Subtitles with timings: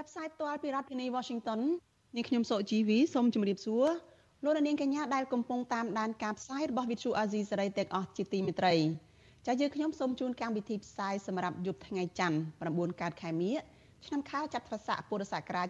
[0.00, 1.60] ចាប់ផ្សាយផ្ទាល់ពីរដ្ឋធានី Washington
[2.16, 3.86] នាងខ្ញុំសុជីវីសូមជម្រាបសួរ
[4.44, 8.74] លោកនាងកញ្ញាដែលកំពុងតាមដានការផ្សាយរបស់ Vuthu Azizi Serai ទាំងអស់ជាទីមេត្រី
[9.46, 12.38] ចាយើងខ្ញុំសូមជូនកម្មវិធីផ្សាយសម្រាប់យប់ថ្ងៃច័ន្ទ
[12.70, 13.54] 9កើតខែមិញ
[14.06, 15.68] ឆ្នាំខាលចត្វាស័កពុរសករាជ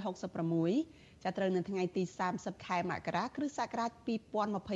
[0.00, 2.02] 2566ចាត្រូវនៅថ្ងៃទី
[2.34, 3.90] 30ខែមករាគ្រិស្តសករាជ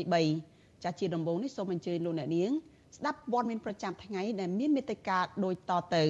[0.05, 2.51] 2023ចាជាដំបូងនេះសូមអញ្ជើញលោកអ្នកនាង
[2.97, 6.05] ស្ដាប់ព័ត៌មានប្រចាំថ្ងៃដែលមានមេត្តាដូចតទៅ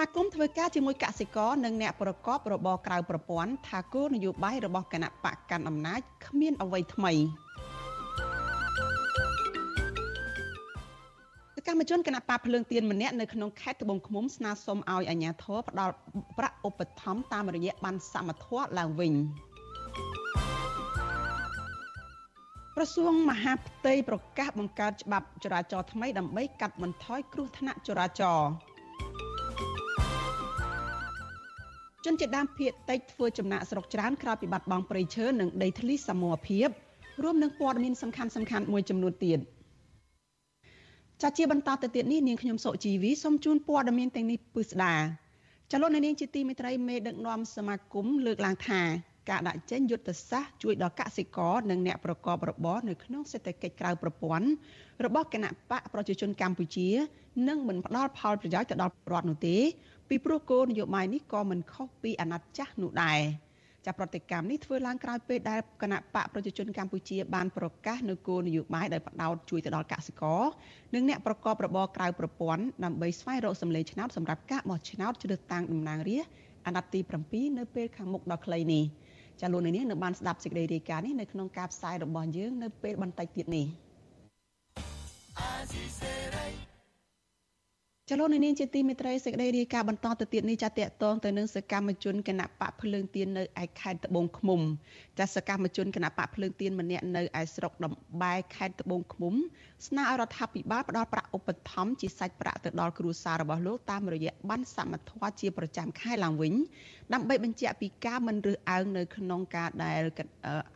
[0.00, 7.12] មាគមធ្វើការជាមួយកសិករនិងអ្នកប្រកបរបរក្រៅប្រព័ន្ធថាគោលនយោបាយរបស់គណៈបកកាន់អំណាចគ្មានអ្វីថ្មី
[11.56, 15.94] សកម្មជនគណៈបកភ្លើងទៀនម្នាក់នៅក្នុងខេត្តត្បូងឃ្មុំស្នើសុំឲ្យអាជ្ញាធរផ្ដល់
[16.38, 19.12] ប្រាក់ឧបត្ថម្ភតាមរយៈបានសមត្ថៈឡើងវិញ
[22.76, 28.71] ក្រសួងមហាផ្ទៃប្រកាសបង្កើតច្បាប់ចរាចរណ៍ថ្មីដើម្បីកាត់បន្ថយគ្រោះថ្នាក់ចរាចរណ៍
[32.04, 36.68] ជនជាតិដើមភាគតិចធ្វើចំណាក់ស្រុកច្រើនក្រោយពីបាត់បង់ព្រៃឈើនិងដីធ្លីសមរភាព
[37.22, 39.38] រួមនឹងព័ត៌មានសំខាន់សំខាន់មួយចំនួនទៀត
[41.22, 44.94] ចាជាបន្តទៅទៀតនេះនាងខ្ញុំសុជីវីសូមជូនព័ត៌មានទាំងនេះពិស្ដា
[45.72, 48.82] ចលនានាងជាទីមេត្រីមេដឹកនាំសមាគមលើកឡើងថា
[49.30, 54.46] ការដាក់ចេញយុទ្ធសាស្ត្រជួយដល់កសិករនិងអ្នកប្រកបរបរនៅក្នុងសេដ្ឋកិច្ចក្រៅប្រព័ន្ធ
[55.04, 56.88] របស់គណៈបកប្រជាជនកម្ពុជា
[57.48, 59.56] នឹងមិនផ្ដល់ផលប្រយោជន៍ទៅដល់រដ្ឋនោះទេ
[60.08, 63.20] ពីព្រោះគោលនយោបាយនេះក៏មិនខុសពីអាណត្តិចាស់នោះដែរ
[63.86, 70.42] ចាប់ប្រតិកម្មនេះធ្វើឡើងក្រោយពេលដែលគណៈបកប្រជាជនកម្ពុជាបានប្រកាសនៅគោលនយោបាយដែលផ្ដោតជួយទៅដល់កសិករ
[70.94, 76.30] និងអ្នកប្រកបរបរក្រៅប្រព័ន្ធដើម្បីស្វែងរកសម្លេងឆ្នោតសម្រាប់ការបោះឆ្នោតជ្រើសតាំងតំណាងរាស្ត្រ
[76.66, 78.84] អាណត្តិទី7នៅពេលខាងមុខដ៏ខ្លីនេះ
[79.40, 83.66] ចាលោកនាងនៅបានស្ដាប់សេចក្តីរាយការណ៍នេះនៅក្នុងការផ្សាយរបស់យើងនៅពេលបន្តិចទៀតនេះ
[88.10, 94.60] ចលនានាងជាទីមេត្រីសេចក្តីរាយការណ៍បន្តទៅទៀតនេះចាតកតងទៅនឹងសកម្មជនគណៈបកភ្លើងទៀននៅឯខេត្តត្បូងឃ្មុំ
[95.18, 97.92] ចាសកម្មជនគណៈបកភ្លើងទៀនម្នាក់នៅឯស្រុកដំ
[98.22, 99.34] បែខេត្តត្បូងឃ្មុំ
[99.86, 106.54] ស្នើឲ្យរដ្ឋាភិបាលផ្តល់ប្រាក់ឧបត្ថម្ភជាសាច់ប្រាក់ទៅដល់គ្រួសាររបស់លោកតាមរយៈប័ណ្ណសមត្ថភាពជាប្រចាំខែឡើងវិញ
[107.14, 110.00] ដើម្បីបញ្ជាក់ពីការមិនរើសអើងនៅក្នុងការដែល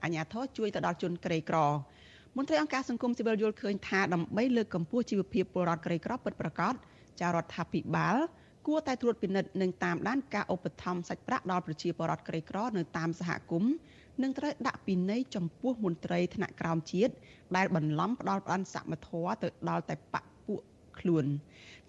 [0.02, 1.58] អាជ្ញាធរជួយទៅដល់ជនក្រីក្រ
[2.36, 6.76] មន្ត្រីអង្គការសង្គមស៊ីវិលយល់ឃើញថាដើម្បីលើកកម្ពស់ជីវភាពពលរដ្ឋក្រីក្រពិតប្រាកដ
[7.20, 8.16] ចារដ្ឋាភិបាល
[8.66, 13.72] គួរតែត្រួតពិនិត្យនិងតាមដានការឧបត្ថម្ភសាច់ប្រាក់ដល់ប្រជាពលរដ្ឋក្រីក្រនៅតាមសហគមន៍
[14.22, 17.12] និងត្រូវដាក់ពិន័យចំពោះមន្ត្រីថ្នាក់ក្រោមជាតិ
[17.56, 20.16] ដែលបន្លំផ្ដាល់ផ្ដាន់សមត្ថៈទៅដល់តែបព
[20.46, 20.60] ពួក
[20.98, 21.24] ខ្លួន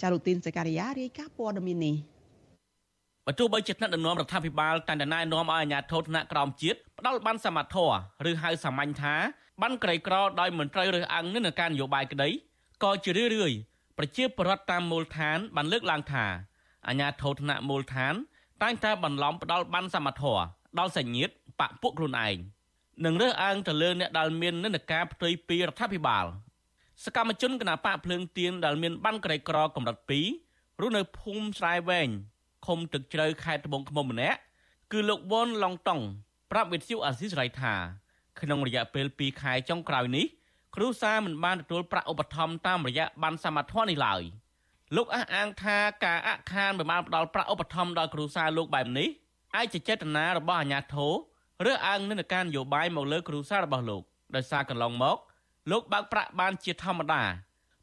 [0.01, 1.95] ចារូទីនសេការីយ៉ារាយការណ៍ព័ត៌មាននេះ
[3.25, 7.89] បើទោះបីជាថ្នាក់ដឹកនាំរដ្ឋាភិបាលតែងតែណែនាំឲ្យអាជ្ញាធរថ្នាក់ក្រោមជាតិផ្ដាល់បានសមត្ថៈ
[8.29, 9.15] ឬហៅសាមញ្ញថា
[9.61, 12.29] បានក្រីក្រដោយមន្ត្រីរើសអើងនឹងការនយោបាយក្តី
[12.83, 13.57] ក៏ជារឿយៗ
[13.97, 16.25] ប្រជាពលរដ្ឋតាមមូលដ្ឋានបានលើកឡើងថា
[16.87, 18.13] អាញាធរថ្នាក់មូលដ្ឋាន
[18.61, 20.37] តែងតែបន្លំផ្ដាល់បានសមត្ថៈ
[20.79, 22.35] ដល់សញ្ញិតបពពួកខ្លួនឯង
[23.05, 26.25] និងរើសអើងទៅលើអ្នកដែលមាននិន្នាការផ្ទុយពីរដ្ឋាភិបាល
[27.03, 29.97] សកម្មជនគណបកភ្លើងទៀនដែលមានបានក្រីក្រកម្រិត
[30.39, 32.07] 2រស់នៅភូមិស្រែវែង
[32.65, 34.39] ឃុំទឹកជ្រៅខេត្តត្បូងឃ្មុំម្នាក់
[34.91, 36.01] គឺលោកវ៉ុនឡុងតុង
[36.51, 37.73] ប្រាប់វិទ្យុអាស៊ីសេរីថា
[38.41, 40.25] ក្នុងរយៈពេល2ខែចុងក្រោយនេះ
[40.79, 44.21] គ្រួសារមិនបានទទួលប្រាក់ឧបត្ថម្ភតាមរយៈបានសមត្ថភាពនេះឡើយ
[44.95, 49.07] លោកអះអាងថាការអខានមិនបានផ្ដល់ប្រាក់ឧបត្ថម្ភដល់គ្រួសារលោកបែបនេះ
[49.55, 50.95] អាចជាចេតនារបស់អាជ្ញាធ
[51.65, 54.01] រឬអើងនឹងការនយោបាយមកលើគ្រួសាររបស់លោក
[54.35, 55.17] ដោយសារកន្លងមក
[55.71, 57.23] លោកបើកប្រាក់បានជាធម្មតា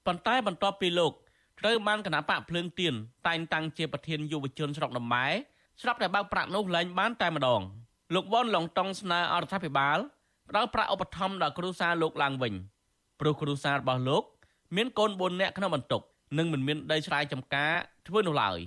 [0.06, 1.12] ប៉ុន្តែបន្ទាប់ពីលោក
[1.60, 2.94] ត្រូវបានគណៈបកភ្លើងទៀន
[3.26, 5.26] តែងតាំងជាប្រធានយុវជនស្រុកដំបែ
[5.80, 7.62] ស្រាប់តែបើកប្រាក់នោះលែងបានតែម្ដង
[8.14, 9.98] លោកវ៉ុនឡុងតុងស្នើអរដ្ឋាភិបាល
[10.48, 12.54] ផ្ដល់ប្រាក់ឧបត្ថម្ភដល់គ្រួសារលោកឡើងវិញ
[13.20, 14.22] ព្រោះគ្រួសាររបស់លោក
[14.76, 16.02] មានកូន4នាក់ក្នុងបន្ទុក
[16.38, 17.72] និងមិនមានដីស្រែចម្ការ
[18.08, 18.58] ធ្វើនោះឡើយ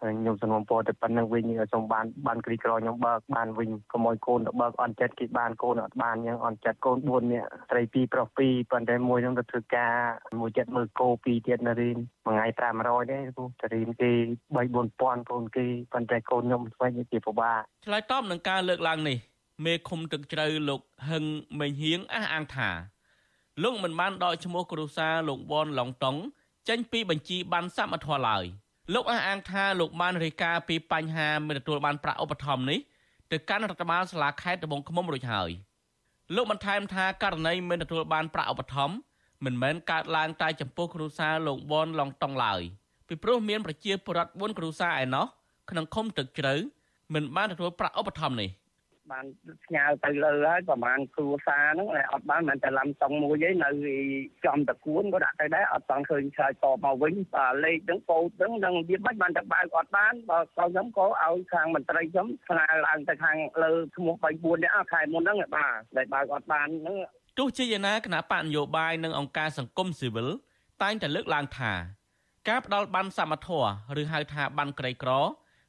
[0.00, 9.94] ខ្ញុំសំណូមពរទៅប៉ុណ្្នឹងវិញសូមបានបានគ្រីក្រខ្ញុំបើកបានវិញកុំឲ្យកូនទៅបើកអន់ចិត្តគេបានកូនអត់បានអញ្ចឹងអន់ចិត្តកូន4នាក់ត្រី2ប្រុស2ប៉ុន្តែមួយនឹងទៅធ្វើការ
[10.40, 12.46] មួយចិត្តមើលគោ2ទៀតនៅរៀនមួយថ្ងៃ
[12.78, 14.10] 500ទេពូតរៀនគេ
[14.54, 19.18] 3 4000កូនគេប៉ុន្តែកូនខ្ញុំស្វែងជាពិបាកឆ្លើយតបនឹងការលើកឡើងនេះ
[19.64, 21.24] មេឃុំទឹកជ្រៅលោកហឹង
[21.60, 22.70] មេងហៀងអះអាងថា
[23.62, 26.16] លោកមិនបានដកឈ្មោះគ្រួសារលោកវ៉នឡុងតុង
[26.68, 28.44] ចេញពីបញ្ជីបានសមត្ថភាពឡើយ
[28.94, 32.80] លោកអះអាងថាលោកបានរាយការណ៍ពីបញ្ហាមិនទទួលបានប្រាក់ឧបត្ថម្ភនេះ
[33.30, 35.50] ទៅកាន់រដ្ឋបាលសាលាខេត្តត្បូងឃ្មុំរួចហើយ
[36.34, 38.96] លោកបន្ថែមថាករណីមិនទទួលបានប្រាក់ឧបត្ថម្ភ
[39.44, 42.60] មិនមែនកើតឡើងតែចំពោះគ្រួសារលោកវ៉នឡុងតុងឡើយ
[43.08, 45.26] ពីព្រោះមានប្រជាពលរដ្ឋ4គ្រួសារឯណោះ
[45.70, 46.54] ក្នុងឃុំទឹកជ្រៅ
[47.14, 48.50] មិនបានទទួលប្រាក់ឧបត្ថម្ភនេះ
[49.10, 49.24] បាន
[49.64, 53.70] ផ្ញើទៅលើហើយប្រហែលគ្រួសារហ្នឹងអត់បានមិនតែឡំតុងមួយឯងនៅ
[54.44, 66.96] ចំតគួនក៏ដាក់ទៅដែរអត់តង់ឃើញឆ្លើយតបមកវិញបាទលេខហ្នឹងពោតហ្នឹងនឹងវាមិនបានតែបើកអត់បានបើក៏ខ្ញុំក៏ឲ្យខាងមន្ត្រីខ្ញុំស្នើឡើងទៅខាងលើឈ្មោះ3 4នេះខែមុនហ្នឹងបាទដែលបើកអត់បានហ្នឹង
[67.38, 70.28] ទោះជាយ៉ាងណាគណៈបកនយោបាយនិងអង្គការសង្គមស៊ីវិល
[70.82, 71.72] តែងតែលើកឡើងថា
[72.48, 73.62] ការផ្ដាល់បានសមត្ថៈ
[74.00, 75.10] ឬហៅថាបានក្រីក្រ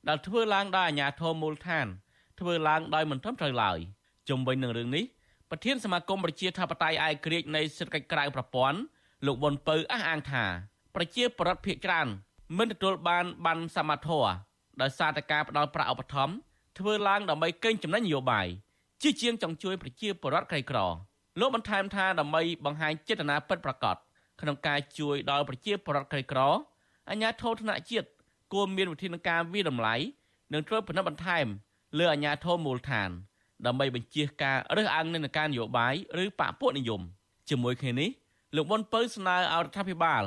[0.08, 1.88] ដែលធ្វើឡើងដោយអាជ្ញាធរមូលដ្ឋាន
[2.44, 3.78] ធ្វើឡើងដោយមិនត្រឹមត្រូវឡើយ
[4.30, 5.04] ជុំវិញនឹងរឿងនេះ
[5.50, 8.80] ប្រធានសមាគមប្រជាធិបតេយ្យឯករាជ្យនៃសេដ្ឋកិច្ចក្រៅប្រព័ន្ធ
[9.26, 10.44] លោកវុនពៅអះអាងថា
[10.96, 12.08] ប្រជាប្រដ្ឋភៀកច្រើន
[12.58, 14.24] មិនទទួលបានបានសមត្ថៈ
[14.82, 16.36] ដោយសារតែការផ្ដល់ប្រាក់ឧបត្ថម្ភ
[16.80, 18.48] ធ្វើឡើងដើម្បីកេងចំណេញនយោបាយ
[19.02, 20.80] ជាជាងចង់ជួយប្រជាពលរដ្ឋក្រីក្រ
[21.40, 23.96] លោកបន្ថែមថាដើម្បីបង្ហាញចេតនាពិតប្រាកដ
[24.42, 26.40] ក្នុងការជួយដល់ប្រជាពលរដ្ឋក្រីក្រ
[27.10, 28.08] អាជ្ញាធរថ្នាក់ជាតិ
[28.54, 29.96] គួរមានវិធានការវិតម្លៃ
[30.54, 31.46] និងត្រូវពិនិត្យបន្ថែម
[31.98, 33.10] លើអាជ្ញាធរមូលដ្ឋាន
[33.66, 35.94] ដើម្បីបញ្ជាការរើសអើងនិន្នាការនយោបាយ
[36.24, 37.02] ឬបកពួកនិយម
[37.50, 38.10] ជាមួយគ្នានេះ
[38.56, 40.24] លោកវុនពៅស្នើឲ្យរដ្ឋាភិបាល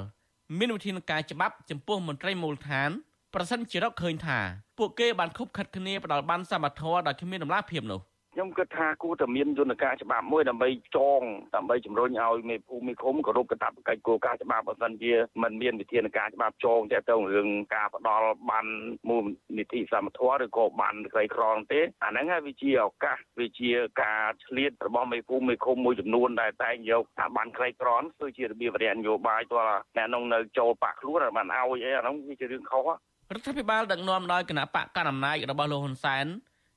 [0.59, 2.91] មានវិធានការច្បាប់ចំពោះមន្ត្រីមូលដ្ឋាន
[3.35, 4.39] ប្រសិនជារកឃើញថា
[4.79, 8.01] ពួកគេបានខុបខិតគ្នាផ្ដាល់បានសមត្ថភាពដោយគ្មានដំណាភាពនោះ។
[8.37, 11.23] ខ្ញុំគិតថាគួរតែមានយន្តការច្បាប់មួយដើម្បីចង
[11.57, 15.13] ដើម្បីជំរុញឲ្យមេភូមិមេឃុំគោរពកាតព្វកិច្ចគោលការណ៍ច្បាប់បើមិនជា
[15.43, 18.67] មិនមានវិធានការច្បាប់ចងទាក់ទងរឿងការផ្ដាល់បាន
[19.09, 19.25] មូល
[19.59, 21.43] និធិសមត្ថៈឬក៏បានក្រីក្រ
[21.73, 23.71] ទេអាហ្នឹងហើយវាជាឱកាសវាជា
[24.03, 27.91] ការឆ្លៀតរបស់មេភូមិមេឃុំមួយចំនួនដែលតែងយកថាបានក្រីក្រ
[28.21, 29.61] គឺជារបៀបរយនយោបាយទោះ
[29.97, 32.91] អ្នកនងនៅចូលបាក់ខ្លួនបានឲ្យអីអាហ្នឹងវាជារឿងខុសរ
[33.39, 36.27] ដ្ឋាភិបាលដឹកនាំដោយគណៈបកកណ្ដាលអំណាចរបស់លោកហ៊ុនសែន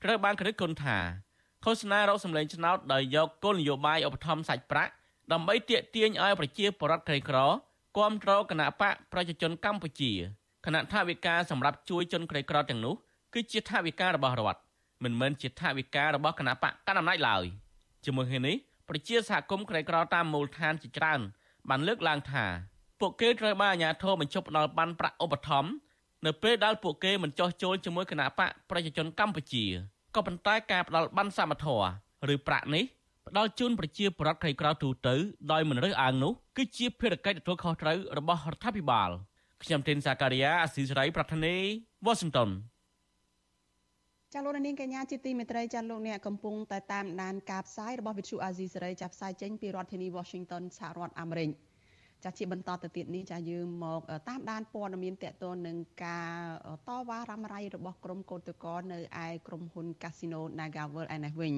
[0.03, 0.99] ត្រូវបានគិតគុណថា
[1.63, 4.91] ឃោសនារកសម្លេងឆ្នោតដោយយកគោលនយោបាយឧបត្ថម្ភសាច់ប្រាក់
[5.31, 7.37] ដើម្បីទាក់ទាញឲ្យប្រជាពលរដ្ឋក្រីក្រ
[7.95, 10.11] គ្រប់គ្រងគណៈបកប្រជាជនកម្ពុជា
[10.65, 12.95] គណៈថាវិការសម្រាប់ជួយជនក្រីក្រទាំងនោះ
[13.33, 14.59] គឺជាថាវិការរបស់រដ្ឋ
[15.03, 17.43] មិនមែនជាថាវិការរបស់គណៈបកកណ្ដាលអំណាចឡើយ
[18.05, 18.55] ជាមួយគ្នានេះ
[18.89, 21.19] ប្រជាសហគមន៍ក្រីក្រតាមមូលដ្ឋានជាច្រើន
[21.69, 22.45] បានលើកឡើងថា
[22.99, 25.71] ពួកគេត្រូវបានអាជ្ញាធរបញ្ចុះផ្ដល់បានប្រាក់ឧបត្ថម្ភ
[26.25, 29.65] នៅពេលដែលពួកគេមិនចោះចូលជាមួយគណៈបកប្រជាជនកម្ពុជា
[30.15, 31.77] ក៏ប៉ុន្តែការផ្ដល់បានសមត្ថៈ
[32.33, 32.83] ឬប្រាក់នេះ
[33.27, 35.15] ផ្ដល់ជូនប្រជាពលរដ្ឋក្រីក្រទូទៅ
[35.51, 39.09] ដោយមិនរើសអើងនោះគឺជាភារកិច្ចទទួលខុសត្រូវរបស់រដ្ឋាភិបាល
[39.63, 41.55] ខ្ញុំទីនសាការីយ៉ាអស៊ីសេរីប្រធានី
[42.05, 42.49] វ៉ាស៊ីនតោន
[44.33, 51.49] ចាលោកនាងកញ្ញាជាទីមេត្រីចាលោកអ្នកកំពុងតែតាមដានការផ្សាយរបស់វិទ្យុអាស៊ីសេរីចាប់ផ្សាយចេញពីរដ្ឋធានី Washington សហរដ្ឋអាមេរិក
[52.23, 56.31] ចាជាបន្តទៅទៀតនេះចាយើងមកតាមដានព័ត៌មានតកតនឹងការ
[56.87, 61.53] តវ៉ារ៉ាំរ៉ៃរបស់ក្រុមកោតក្រនៅឯក្រុមហ៊ុន Casino Nagavel ឯនេះវិញ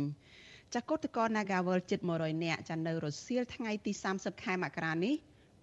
[0.73, 5.13] ចាកោតក្រ Nagavel ជិត100នាក់ចានៅរសៀលថ្ងៃទី30ខែមករានេះ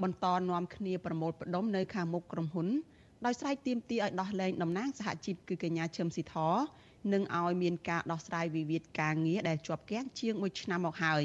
[0.02, 2.68] បន្តនាំគ្នាប្រមូលផ្ដុំនៅខាងមុខក្រុមហ៊ុន
[3.24, 6.36] ដោយស្រែកទាមទារឲ្យដោះលែងតំណាងសហជីពគឺកញ្ញាឈឹមស៊ីធ
[7.12, 11.24] និងឲ្យមានការដោះស្រាយវិវាទការងារដែលជាប់គាំងជាង1ឆ្នាំមកហើយ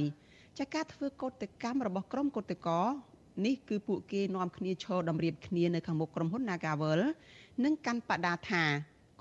[0.59, 3.12] ចាការធ្វើកោតកម្មរបស់ក្រុមកោតក្រ
[3.45, 7.01] នេះគឺពួកគេនាំគ្នាឈរតម្រៀបគ្នានៅខាងមុខក្រុមហ៊ុន Nagavel
[7.63, 8.63] និងកាន់បដាថា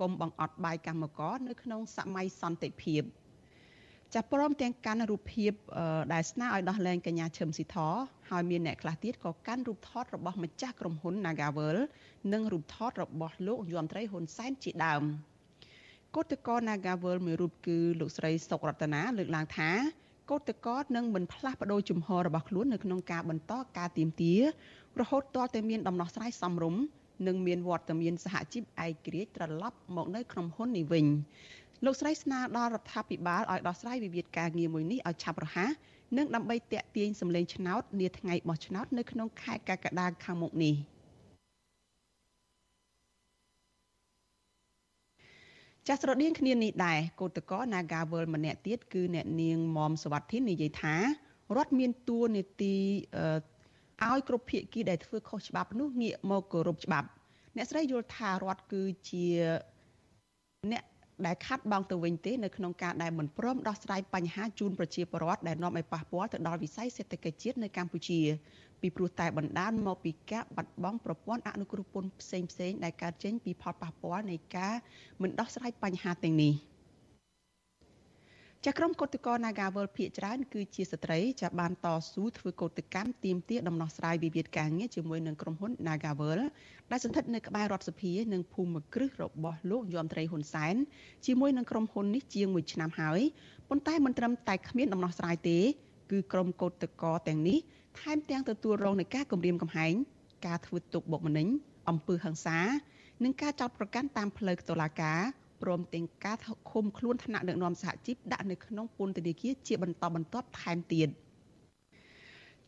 [0.00, 3.02] កុំបង្អត់បាយកម្មករនៅក្នុងសម័យសន្តិភាព
[4.14, 5.52] ចាប់ព្រមទាំងកាន់រូបភាព
[6.12, 7.76] ដែលស្នើឲ្យដោះលែងកញ្ញាឈឹមស៊ីធ
[8.30, 11.76] ហើយមានអ្នកខ្លះទៀតក៏កាន់រូបថតរបស់ម្ចាស់ក្រុមហ៊ុន Nagavel
[12.32, 15.02] និងរូបថតរបស់លោកយមត្រីហ៊ុនសែនជាដើម
[16.14, 19.70] កោតក្រ Nagavel មួយរូបគឺលោកស្រីសុករតនាលើកឡើងថា
[20.32, 24.34] កោតកតនឹងមិនផ្លាស់ប្ដូរជំហររបស់ខ្លួននៅក្នុងការបន្តការទៀមទា
[25.00, 26.82] រហូតទាល់តែមានដំណោះស្រាយសមរម្យ
[27.26, 31.06] និងមានវត្តមានសហជីពឯករាជ្យត្រឡប់មកនៅក្នុងហ៊ុននេះវិញ
[31.84, 35.70] លោកស្រីស្នើដល់រដ្ឋាភិបាលឲ្យដោះស្រាយវិវាទការងារមួយនេះឲ្យឆាប់រហ័ស
[36.16, 40.74] និងដើម្បីតាក់ទាញសម្លេងឆ្នោតនាថ្ងៃបោះឆ្នោតនៅក្នុងខែកក្កដាខាងមុខនេះ។
[45.88, 50.94] ចាស់ស្រដៀងគ្នានេះដែរកោតកោ Nagawal ម្នាក់ទៀតគឺអ្នកនាងមុំសវັດធីននិយាយថា
[51.56, 52.74] រដ្ឋមានតួនាទី
[54.08, 57.08] ឲ្យគ្រប់ភាគីដែលធ្វើខុសច្បាប់នោះងាកមកគោរពច្បាប់
[57.56, 59.26] អ្នកស្រីយល់ថារដ្ឋគឺជា
[60.72, 60.84] អ្នក
[61.26, 68.20] ដែលខាត់បងទៅវិញទេនៅក្នុងការដែលមិនព្រមដោះស្រាយបញ្ហាជូនប្រជាពលរដ្ឋដែលនាំឲ្យប៉ះពាល់ទៅដល់វិស័យសេដ្ឋកិច្ចជាតិនៅកម្ពុជា
[68.80, 74.74] ពីព្រោះតែបណ្ដាលមកពីការបាត់បង់ប្រព័ន្ធអនុគ្រោះពន្ធផ្សេងផ្សេងដែលកើតចេញពីផលប៉ះពាល់នៃការ
[75.22, 76.52] មិនដោះស្រាយបញ្ហាទាំងនេះ
[78.66, 86.40] ចាក្រុមកោតក្រ Nagawal ភៀកច្រើនគឺជាស្ត្រីចាបានតស៊ូធ្វើកោតកម្មទាមទារដំណោះស្រាយវិវាទការងារជាមួយនឹងក្រុមហ៊ុន Nagawal
[86.90, 90.74] ដែលស្ថិតនៅក្បែររដ្ឋសភានិងភូមិគ្រឹះរបស់លោកយមត្រីហ៊ុនសែន
[91.26, 93.20] ជាមួយនឹងក្រុមហ៊ុននេះជាង1ឆ្នាំហើយ
[93.68, 95.58] ប៉ុន្តែមិនត្រឹមតែគ្មានដំណោះស្រាយទេ
[96.10, 97.58] គឺក្រុមកោតក្រទាំងនេះ
[98.00, 99.94] ថែមទាំងទទួលរងនឹងការគំរាមកំហែង
[100.46, 101.48] ការធ្វើទុកបុកម្នេញ
[101.88, 102.60] អំពើហិង្សា
[103.24, 105.20] និងការចោទប្រកាន់តាមផ្លូវតុលាការ
[105.62, 106.36] ព្រមទាំងការ
[106.70, 111.08] ឃុំខ្លួនថ្នាក់ដឹកនាំសហជីពដាក់នៅក្នុងពន្ធនាគារជាបន្តបន្ទាប់ថែមទៀត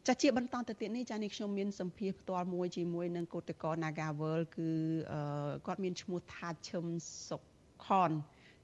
[0.06, 4.68] ចាជាបន្តទៅទៀតនេះចានេះខ្ញុំមានសម្ភារផ្ទាល់មួយជាមួយនឹងកោតកោ Nagawal គឺ
[5.66, 6.84] គាត់មានឈ្មោះថាឈឹម
[7.28, 7.38] សុ
[7.86, 8.10] ខន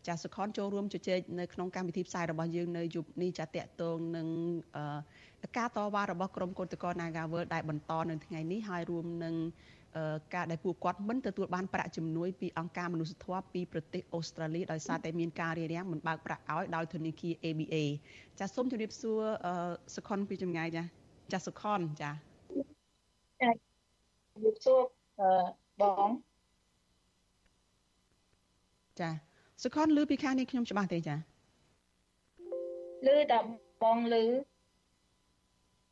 [0.06, 4.28] ចាសុខនចូលរួមជជែកនៅក្នុងកម្មវិធីផ្សាយរបស់យើងនៅយប់នេះចាតកតងនឹង
[5.58, 9.34] ការតវ៉ារបស់ក្រុមកោតកោ Nagawal ដែលបន្តនៅថ្ងៃនេះហើយរួមនឹង
[10.34, 17.76] ការដែលពួកគាត់មិនទទួលបានប្រាក់ជំនួយពីអង្គការមនុស្សធម៌ពីប្រទេសអូស្ត្រាលីដោយសារតែមានការរារាំងមិនបើកប្រាក់ឲ្យដោយធនាគារ ABA
[18.38, 19.20] ចាសសូមជម្រាបសួរ
[19.94, 20.82] សុខុនពីចម្ងាយចា
[21.32, 22.10] ចាសសុខុនចា
[23.40, 23.50] ចា
[24.32, 24.80] ជម្រាបសួរ
[25.82, 26.08] បង
[29.00, 29.10] ចា
[29.62, 31.16] សុខុនឮពីខាងនេះខ្ញុំច្បាស់ទេចា
[33.06, 33.38] ឮតែ
[33.82, 34.16] បងឮ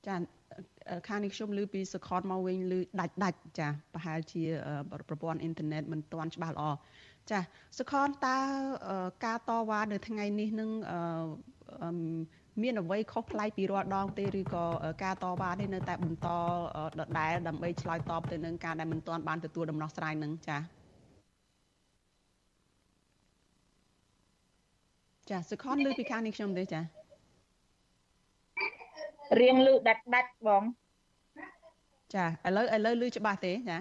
[0.07, 0.17] ចា
[1.09, 4.43] ខាងនេះខ្ញុំឮពីសខតមកវិញឮដាច់ដាច់ចាប្រហែលជា
[5.09, 6.65] ប្រព័ន្ធអ៊ីនធឺណិតមិនទាន់ច្បាស់ល្អ
[7.31, 7.41] ចា
[7.79, 8.39] សខនតើ
[9.27, 10.71] ការតវ៉ានៅថ្ងៃនេះនឹង
[12.63, 14.65] មានអ្វីខុសប្លែកពីរាល់ដងទេឬក៏
[15.05, 16.29] ការតវ៉ានេះនៅតែបន្ត
[16.99, 20.59] ដដែលដើម្បីឆ្លើយតបទៅនឹងការដែលមិនទាន់បានទទួលដំណោះស្រាយនឹងចា
[25.31, 26.98] ចាសខនលើពីខាងនេះខ្ញុំទេចា
[29.41, 30.63] រៀងលឺដាច់ដាច់បង
[32.15, 33.79] ចាឥឡូវឥឡូវលឺច្បាស់ទេចា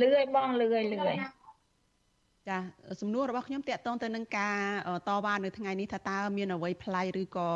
[0.00, 1.16] លឺឲ្យបងលឺឲ្យលឺឲ្យ
[2.48, 2.58] ចា
[3.00, 4.56] សំណួររបស់ខ្ញុំតាក់ទងទៅនឹងការ
[5.08, 7.48] តវ៉ានៅថ្ងៃនេះថាតើមានអ្វីប្លែកឬក៏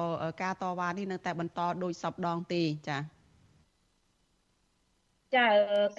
[0.43, 2.99] ការតវ៉ានេះនៅតែបន្តដូចសពដងទេចា
[5.37, 5.47] ចា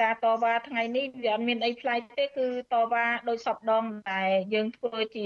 [0.02, 4.22] ការតវ៉ាថ្ងៃនេះវាអត់មានអីប្លែកទេគឺតវ៉ាដោយសពដងតែ
[4.54, 5.26] យើងធ្វើជា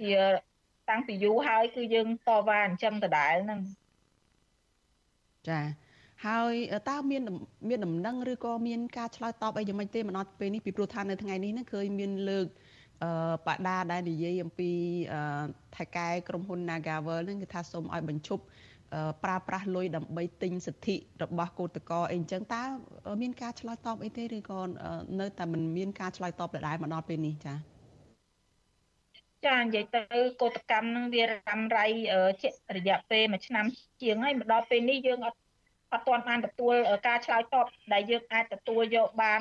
[0.00, 0.10] ជា
[0.90, 3.60] តាំងពីយូរហើយគឺយើងតវ៉ាអញ្ចឹងដដែលហ្នឹង
[5.48, 5.60] ចា
[6.26, 6.54] ហើយ
[6.90, 7.22] តើមាន
[7.68, 12.46] មានដំណឹងឬក៏មានការឆ្លើយតបអីយ៉ាងម៉េចទេមកដល់ពេលនេះពីព្រោះថានៅថ្ងៃនេះហ្នឹងឃើញមានលើក
[13.02, 13.10] អឺ
[13.46, 14.70] បដាដែលនិយាយអំពី
[15.76, 18.44] ថៃកែក្រុមហ៊ុន Nagavel ហ្នឹងគឺថាសូមឲ្យបញ្ឈប់
[19.24, 22.62] ប្រើប្រាស់លុយដើម្បីទិញសិទ្ធិរបស់កោតក្រអីអញ្ចឹងតើ
[23.22, 24.60] មានការឆ្លើយតបអីទេឬក៏
[25.20, 27.75] នៅតែមិនមានការឆ្លើយតបដដែលមកដល់ពេលនេះចា៎
[29.46, 30.02] ចានិយាយទៅ
[30.42, 31.86] កោតកម្មនឹងវារំរៃ
[32.76, 33.64] រយៈពេលមួយឆ្នាំ
[34.02, 35.38] ជាងហើយមកដល់ពេលនេះយើងអត់
[35.92, 36.74] អត់ទាន់បានទទួល
[37.06, 39.40] ការឆ្លើយតបដែលយើងអាចទទួលយកបាន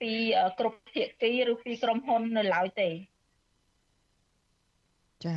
[0.00, 0.12] ពី
[0.58, 2.88] គ្រប់ភាគីឬពីក្រុមហ៊ុននៅឡើយទេ
[5.24, 5.36] ចា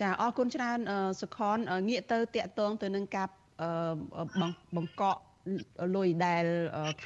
[0.00, 0.78] ចាអរគុណច្រើន
[1.20, 1.58] សុខន
[1.88, 3.28] ងាកទៅតាក់ទងទៅនឹងការ
[4.76, 5.20] បង្កក់
[5.96, 6.44] លុយដែល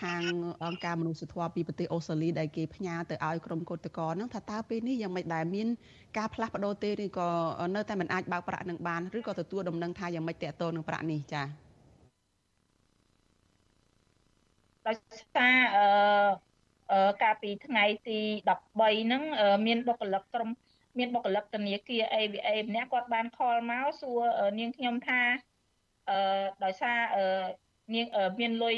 [0.01, 0.23] ខាង
[0.65, 5.69] អង្គការមនុស្សធម៌ពីប្រទេសអូស្ត្រាលីដែលគេផ្ញើទៅឲ្យក្រុមកោតក្រហ្នឹងថាតើពេលនេះយ៉ាងម៉េចដែលមាន
[6.19, 7.29] ការផ្លាស់ប្ដូរទេឬក៏
[7.77, 11.47] នៅតែមិនអាចបើកប្រាក់នឹងបានឬក៏ទទួលដំណឹងថាយ៉ាងម៉េចតកតនឹងប្រាក់នេះចា៎
[14.87, 14.97] ដោយ
[15.35, 15.57] សារ
[16.93, 19.23] អឺកាលពីថ្ងៃទី13ហ្នឹង
[19.67, 20.51] មានបុគ្គលិកក្រុម
[20.99, 24.21] មានបុគ្គលិកធនាគារ ABA ម្នាក់គាត់បានខលមកសួរ
[24.59, 25.21] នាងខ្ញុំថា
[26.11, 27.25] អឺដោយសារអឺ
[27.95, 28.07] នាង
[28.41, 28.77] មានលុយ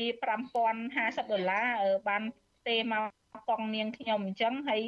[0.65, 1.69] 5050ដុល្លារ
[2.09, 2.23] បាន
[2.69, 3.05] ទេមក
[3.49, 4.83] កង់នាងខ្ញុំអញ្ចឹងហើយ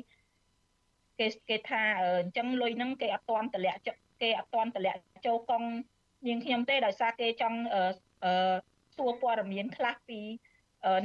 [1.18, 1.82] គេគេថា
[2.22, 3.80] អញ្ចឹងលុយហ្នឹងគេអត់ទាន់តម្លាក់
[4.22, 5.68] គេអត់ទាន់តម្លាក់ចូលកង់
[6.26, 8.32] នាងខ្ញុំទេដោយសារគេចង់អឺ
[8.96, 10.20] សួរព័ត៌មានខ្លះពី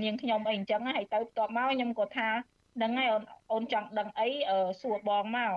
[0.03, 2.29] នាងខ្ញុំអីអញ្ចឹងហើយទៅបន្ទាប់មកខ្ញុំក៏ថា
[2.75, 4.29] ហ្នឹងហើយអូនអូនចង់ដឹងអី
[4.81, 5.53] សួរបងមក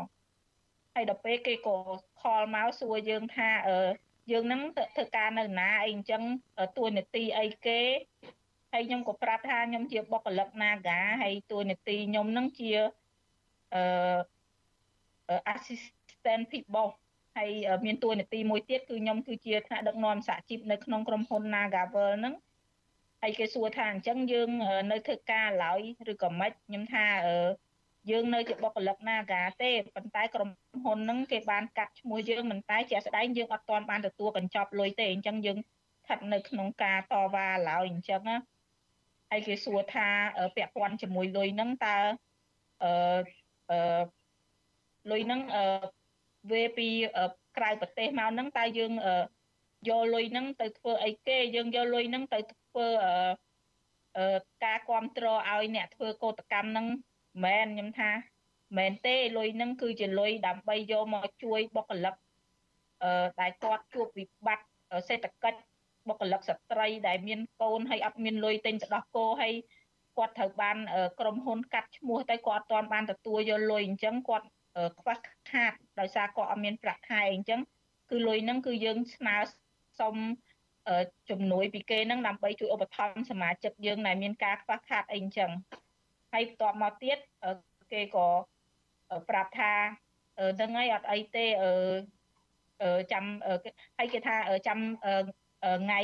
[0.94, 1.76] ហើយដល់ពេលគេក៏
[2.20, 3.78] ខលមកសួរយើងថាអឺ
[4.30, 6.22] យើងនឹងធ្វើការនៅណាអីអញ្ចឹង
[6.78, 7.80] តួនាទីអីគេ
[8.72, 12.70] ហើយខ្ញុំក៏ប្រាប់ថាខ្ញុំជាបុគ្គលិក Naga ហើយតួនាទីខ្ញុំនឹងជា
[13.74, 13.82] អឺ
[15.54, 16.90] assistant people
[17.36, 17.50] ហើយ
[17.86, 22.34] មានតួនាទីមួយទៀតគឺខ្ញុំគឺជាថ្នាក់ដឹកនាំសហជីពនៅក្នុងក្រុមហ៊ុន Nagavel ហ្នឹង
[23.22, 24.50] ហើយគេសួរថាអញ្ចឹងយើង
[24.92, 25.80] នៅធ្វើការឡើយ
[26.12, 27.36] ឬក៏មិនខ្ញុំថាអឺ
[28.10, 30.50] យើងនៅជាបុគ្គលិក Naga ទេប៉ុន្តែក្រុម
[30.82, 35.58] ហ៊ុនហ្នឹងគេបានកាត់ឈ្មោះយើងមិនតែជាក់ស្ដែងយើងអត់ទាន់បានទទួលកញ្ចប់លុយទេអញ្ចឹងយើង
[36.02, 38.36] ស្ថិតនៅក្នុងការតវ៉ាឡើយអញ្ចឹងណា
[39.30, 40.08] ហើយគេសួរថា
[40.56, 41.96] ពាក់ព័ន្ធជាមួយលុយហ្នឹងតើ
[42.82, 42.92] អឺ
[43.70, 44.02] អឺ
[45.10, 45.64] លុយហ្នឹងអឺ
[46.52, 46.88] វេពី
[47.56, 48.92] ក្រៅប្រទេសមកហ្នឹងតើយើង
[49.88, 56.86] យកលុយហ្នឹងទៅធ្វើអីគេយើងយកលុយហ្នឹងទៅធ្វើអឺការគ្រប់គ្រងឲ្យអ្នកធ្វើកោតកម្មហ្នឹង
[57.44, 58.10] មែនខ្ញុំថា
[58.78, 62.14] មែនទេលុយហ្នឹងគឺជាលុយដើម្បីយកមកជួយបុគ្គលិក
[63.02, 64.66] អឺដែលគាត់ជួបវិបត្តិ
[65.08, 65.58] សេដ្ឋកិច្ច
[66.08, 69.54] បុគ្គលិកស្ត្រីដែលមានកូនហើយអត់មានលុយទិញទៅដោះគោហើយ
[70.18, 70.76] គាត់ត្រូវបាន
[71.20, 74.46] ក្រុមហ៊ុនកាត់ឈ្មោះទៅគាត់អត់ទាន់បានទទួលយកលុយអញ្ចឹងគាត់
[75.00, 75.18] ខ្វះ
[75.52, 77.60] ខាតដោយសារគាត់អត់មានប្រាក់ខែអញ្ចឹង
[78.10, 79.36] គឺលុយហ្នឹងគឺយើងស្នើ
[80.00, 80.16] សុំ
[81.30, 85.50] ជំនួយពីគេហ្នឹងដើម្បីជួយឧបត្ថម្ភសមាជិកយើងដែលមានការខ្វះខាតអីអញ្ចឹង
[86.32, 87.18] ហើយបន្ទាប់មកទៀត
[87.92, 88.28] គេក៏
[89.28, 89.72] ប្រាប់ថា
[90.60, 91.46] នឹងហើយអត់អីទេ
[93.12, 93.24] ចាំ
[93.98, 94.36] ហើយគេថា
[94.66, 94.78] ចាំ
[95.82, 96.00] ថ្ងៃ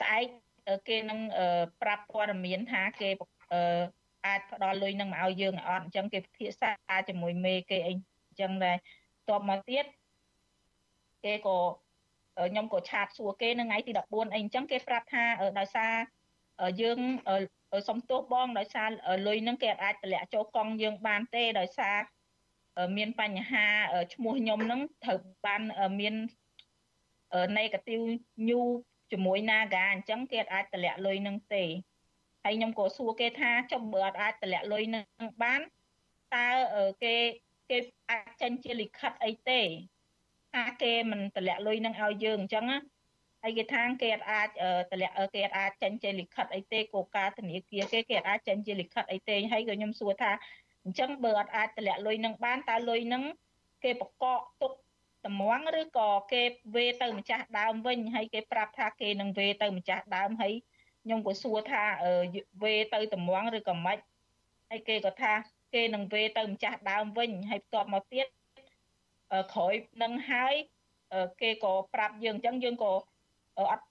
[0.00, 0.26] ស្អែក
[0.88, 1.20] គេនឹង
[1.82, 3.08] ប្រាប់ព័ត៌មានថាគេ
[4.26, 6.70] អាចផ្ដល់លុយនឹងមកឲ្យយើងអត់អញ្ចឹងគេពិភាក្សា
[7.08, 8.76] ជាមួយមេគេអីអញ្ចឹងដែរ
[9.30, 9.84] តបមកទៀត
[11.24, 11.58] គេក៏
[12.38, 15.24] ខ្ញុំក៏ឆាតសួរគេនៅថ្ងៃទី14អីអញ្ចឹងគេប្រាប់ថា
[15.58, 15.92] ដោយសារ
[16.80, 16.98] យើង
[17.88, 18.90] សុំទោសបងដោយសារ
[19.26, 21.96] លុយហ្នឹងគេអាចតម្លាក់ចូលកង់យើងបានទេដោយសារ
[22.96, 23.66] មានបញ្ហា
[24.14, 25.62] ឈ្មោះខ្ញុំហ្នឹងត្រូវបាន
[26.00, 26.14] មាន
[27.58, 28.04] negative
[28.48, 28.64] new
[29.12, 31.64] ជាមួយ Naga អញ្ចឹងគេអាចតម្លាក់លុយនឹងទេ
[32.44, 35.04] ហើយខ្ញុំក៏សួរគេថាចុះបើអត់អាចតម្លាក់លុយនឹង
[35.42, 35.60] បាន
[36.34, 36.48] តើ
[37.02, 37.14] គេ
[37.70, 37.78] គេ
[38.10, 39.60] អាចចេញជាលិខិតអីទេ
[40.54, 42.78] ថាគេមិនតម្លាក់លុយនឹងឲ្យយើងអញ្ចឹងណា
[43.46, 44.48] ហើយគេថាគេអាច
[44.90, 50.32] តម្លាក់គេអាចចេញជាលិខិតអីទេគោលការណ៍ធនាគារគេគេអាចចេញជាលិខិតអីទេហើយក៏ខ្ញុំសួរថា
[50.84, 53.22] អញ្ចឹងបើអត់អាចតម្លាក់លុយនឹងបានតើលុយនឹង
[53.84, 54.24] គេបកក
[54.62, 54.72] ទុក
[55.26, 56.42] តម្ងឬក៏គេ
[56.74, 60.52] វេទៅម្ចាស់ដើមវិញហើយគេប្រាប់ថាគេនឹងវេទៅម្ចាស់ដើមហើយ
[61.04, 61.82] ខ្ញុំក៏សួរថា
[62.62, 63.98] វេទៅតម្ងឬក៏មិន
[64.70, 65.32] ហើយគេក៏ថា
[65.74, 68.26] គេនឹងវេទៅម្ចាស់ដើមវិញហើយបន្ទាប់មកទៀត
[69.52, 70.54] ក្រោយនឹងហើយ
[71.42, 72.92] គេក៏ប្រាប់យើងអញ្ចឹងយើងក៏
[73.70, 73.84] អត់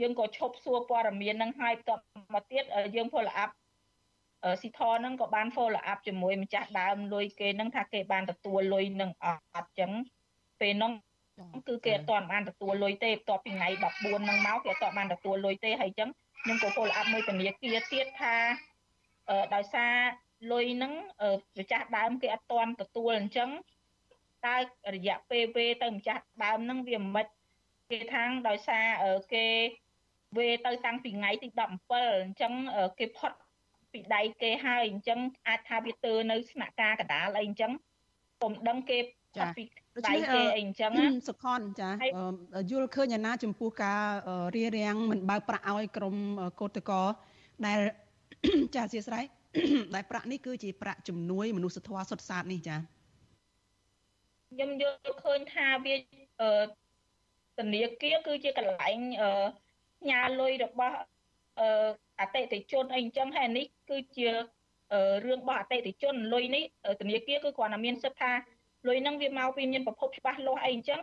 [0.00, 2.02] យើងក៏ឈប់សួរព័ត៌មាននឹងហើយបន្ទាប់
[2.34, 2.64] មកទៀត
[2.96, 3.50] យើង follow up
[4.60, 9.90] ស៊ីថហ្នឹងក៏បាន follow up ជាមួយម្ចាស់ដើមលុយគេហ្នឹងថាគេបានទទួលលុយនឹងអត់អញ្ចឹង
[10.60, 10.92] ពេលហ្នឹង
[11.68, 16.10] គឺគេអត់ទាន់បានទទួលលុយទេបន្ទាប់ពីថ្ងៃ14ហ្នឹងមកគេអត់ទាន់បានទទួលលុយទេហើយអញ្ចឹង
[16.42, 18.34] ខ្ញុំក៏ follow up មួយធនាគារទៀតថា
[19.54, 19.94] ដោយសារ
[20.52, 20.92] លុយហ្នឹង
[21.58, 23.50] ម្ចាស់ដើមគេអត់ទាន់ទទួលអញ្ចឹង
[24.46, 24.56] តើ
[24.94, 27.26] រយៈពេលវេទៅម្ចាស់ដើមហ្នឹងវាមិន
[27.92, 28.86] គេថាងដោយសារ
[29.34, 29.46] គេ
[30.38, 31.60] វេទៅតាំងពីថ្ងៃទី17
[32.24, 32.52] អញ្ចឹង
[32.98, 33.32] គេផុត
[33.92, 37.72] ពីដៃគេហើយអញ្ចឹងអាចថាវាទៅនៅស្នាក់ការកដាលអីអញ្ចឹង
[38.40, 38.98] ពុំដឹងគេ
[39.36, 39.64] ផុតពី
[40.08, 40.92] ដៃគេអីអញ្ចឹង
[41.28, 41.90] សុខនចា
[42.70, 44.02] យល់ឃើញអាណា ចំពោះការ
[44.56, 46.16] រៀបរៀងមិនបើប្រាក់ឲ្យក្រម
[46.60, 47.02] កោតកោ
[47.66, 47.78] ដែល
[48.74, 49.24] ចាអធិស្ឋាន
[49.94, 52.76] ដែលប្រាក់នេះគឺជាប្រាក់ជំនួយមនុស្សធម៌សុទ្ធសាធនេះចា
[54.50, 55.94] ខ្ញុំយល់ឃើញថាវា
[57.62, 58.98] ធនាគារគឺជាកន្លែង
[60.00, 60.96] ផ្ញើលុយរបស់
[62.20, 64.28] អតិថិជនអីអញ្ចឹងហើយនេះគឺជា
[65.24, 66.64] រឿងរបស់អតិថិជនលុយនេះ
[67.00, 68.32] ធនាគារគឺគ្រាន់តែមានសិទ្ធិថា
[68.88, 71.00] លុយហ្នឹងវាមកពីមានប្រភពច្បាស់លាស់អីអញ្ចឹង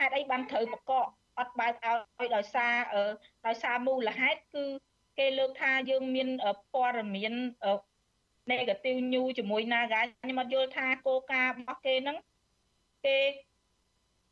[0.00, 0.92] ហេតុអីបានត្រូវបកក
[1.38, 2.74] អត់បើកឲ្យដោយសារ
[3.46, 4.64] ដោយសារមូលហេតុគឺ
[5.18, 6.28] គេលើកថាយើងមាន
[6.72, 7.34] ព័ត៌មាន
[8.50, 12.16] negative news ជាមួយ Naga ខ្ញុំអត់យល់ថាគោលការណ៍របស់គេហ្នឹង
[13.06, 13.16] គេ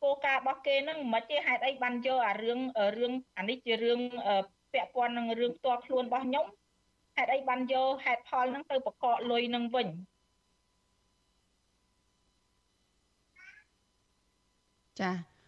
[0.03, 2.59] គោលការណ៍របស់គេហ្នឹងមិនទេហេតុអីបានយកអារឿង
[2.97, 3.99] រឿងអានេះជារឿង
[4.73, 6.45] ពាក់ព័ន្ធនឹងរឿងផ្ទាល់ខ្លួនរបស់ខ្ញុំ
[7.17, 9.87] ហេតុអីបានយកហេតុផលហ្នឹងទៅបកកលុយហ្នឹងវិញ
[14.99, 15.38] ចាអឺ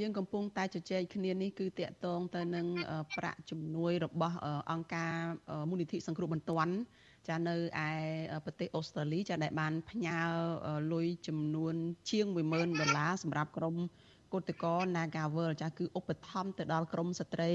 [0.00, 2.66] យើងកំពុងតែជជែកគ្នានេះគឺតកតងទៅនឹង
[3.16, 4.36] ប្រាក់ជំនួយរបស់
[4.70, 5.14] អង្គការ
[5.68, 6.74] មូលនិធិសង្គ្រោះបន្ទាន់
[7.28, 7.90] ចានៅឯ
[8.44, 10.18] ប្រទេសអូស្ត្រាលីចាដែលបានផ្ញើ
[10.92, 11.74] លុយចំនួន
[12.10, 13.76] ជាង10000ដុល្លារសម្រាប់ក្រុម
[14.32, 17.52] កោតក្រ Nagavel ចាគឺឧបត្ថម្ភទៅដល់ក្រមស្ត្រី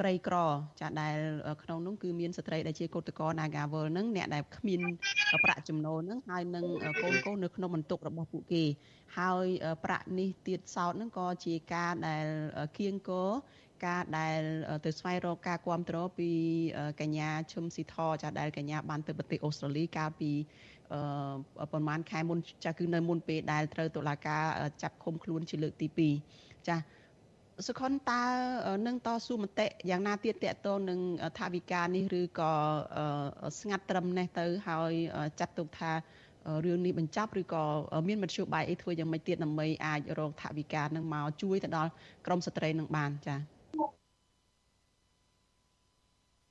[0.00, 0.36] ក្រីក្រ
[0.80, 1.16] ចាដែល
[1.62, 4.80] ក្នុងនោះគឺមានស្ត្រីដែលជាកោតក្រ Nagavel នឹងអ្នកដែលគ្មាន
[5.44, 6.64] ប្រាក់ចំណូលនឹងហើយនឹង
[7.02, 8.64] កូនកូននៅក្នុងបន្ទុករបស់ពួកគេ
[9.18, 9.46] ហើយ
[9.84, 12.26] ប្រាក់នេះទៀតសោតនឹងក៏ជាការដែល
[12.78, 13.30] គៀងគរ
[13.86, 14.40] ការដែល
[14.84, 16.30] ទៅស្វែងរកការគ្រប់គ្រងពី
[17.00, 20.30] កញ្ញាឈឹមស៊ីធចាដែលកញ្ញាបានទៅប្រទេសអូស្ត្រាលីកាលពី
[20.92, 24.44] អឺប្រហែលខែមុនចាគឺនៅមុនពេលដែលត្រូវតុលាការ
[24.82, 25.88] ចាប់ឃុំខ្លួនជាលើកទី
[26.28, 26.76] 2ចា
[27.68, 28.22] សុខុនតើ
[28.86, 31.00] នឹងតស៊ូមតិយ៉ាងណាទៀតតកតងនឹង
[31.38, 32.52] ថាវិការនេះឬក៏
[33.60, 34.92] ស្ងាត់ត្រឹមនេះទៅហើយ
[35.40, 35.92] ចាត់ទុកថា
[36.66, 37.64] រឿងនេះបញ្ចប់ឬក៏
[38.08, 41.90] មានមធ្យោបាយអីធ្វើយ៉ាងម៉េចទៀតដើម្បីអាចរកថាវិការនឹងមកជួយទៅដល់
[42.26, 43.38] ក្រមស្ត្រីនឹងបានចា៎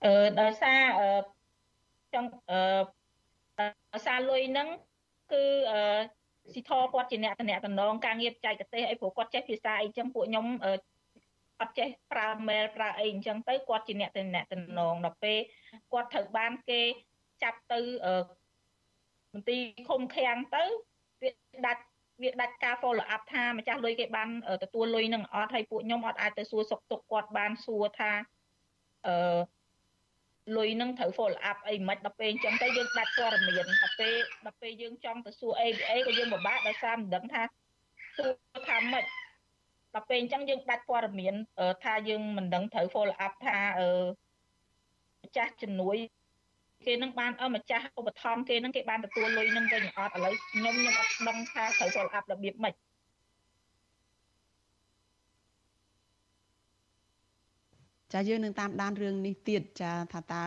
[0.03, 1.07] អឺដោយសារអឺ
[2.13, 2.59] ចង់អឺ
[3.93, 4.67] ដោយសារលុយហ្នឹង
[5.31, 5.81] គឺអឺ
[6.53, 10.45] ស៊ីធគាត់ជាអ្នកតំណងការងារបច្ចេកទេសអីព្រោះគាត់ចេះភាសាអីចឹងពួកខ្ញុំ
[11.61, 15.39] អត់ចេះប្រើ mail ប្រើអីអញ្ចឹងទៅគាត់ជាអ្នកតំណងដល់ពេល
[15.91, 16.81] គាត់ត្រូវបានគេ
[17.43, 17.79] ចាប់ទៅ
[19.33, 20.63] មន្ទីរឃុំឃាំងទៅ
[21.21, 21.31] វា
[21.65, 21.83] ដាច់
[22.21, 24.29] វាដាច់ការ follow up ថាម្ចាស់លុយគេបាន
[24.63, 28.11] ទទួលលុយនឹងអត់ហើយពួកខ្ញុំអត់អាចទៅសួរសុខទុក្ខគាត់បានសួរថា
[29.07, 29.39] អឺ
[30.57, 37.41] លុយនឹងត្រូវ follow up អីមិនដល់ពេលអញ្ចឹងទៅយើងដាច់ព័ត៌មានដល់ពេលដល់ពេលយើងចង់ទៅសួរ ABA ក៏យើងពិបាកដោយសារមិនដឹងថា
[38.17, 38.31] សួរ
[38.69, 39.05] ថាម៉េច
[39.93, 41.33] ដល់ពេលអញ្ចឹងយើងដាច់ព័ត៌មាន
[41.83, 43.89] ថាយើងមិនដឹងត្រូវ follow up ថាអឺ
[45.23, 45.97] ម្ចាស់ជំនួយ
[46.85, 52.75] គេនឹងបានអម្ចាស់ឧបត្ថម្ភគេនឹងគេបានទទួលលុយនឹងវិញអត់ឥឡូវខ្ញុំខ្ញុំអត់ដឹងថាត្រូវ follow up របៀបម៉េច
[58.13, 60.43] ចាយើងនឹងតាមដានរឿងនេះទៀតចាថាតើ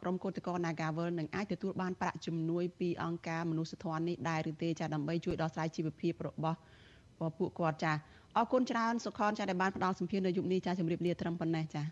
[0.00, 6.58] ក្រមកោតក្រ Nagavel នឹងអាចទទួលបានប្រាក់ជំនួយពីអង្គការមនុស្សធម៌នេះដែរឬទេចាដើម្បីជួយដោះស្រាយជីវភាពរបស់
[7.38, 7.92] ពួកគាត់ចា
[8.38, 11.82] អរគុណច្រើនសុខនចាដែលបានផ្ដល់សម្ភារនៅយុគនេះចាជម្រាបលាត្រឹមប៉ុណ្ណេះចា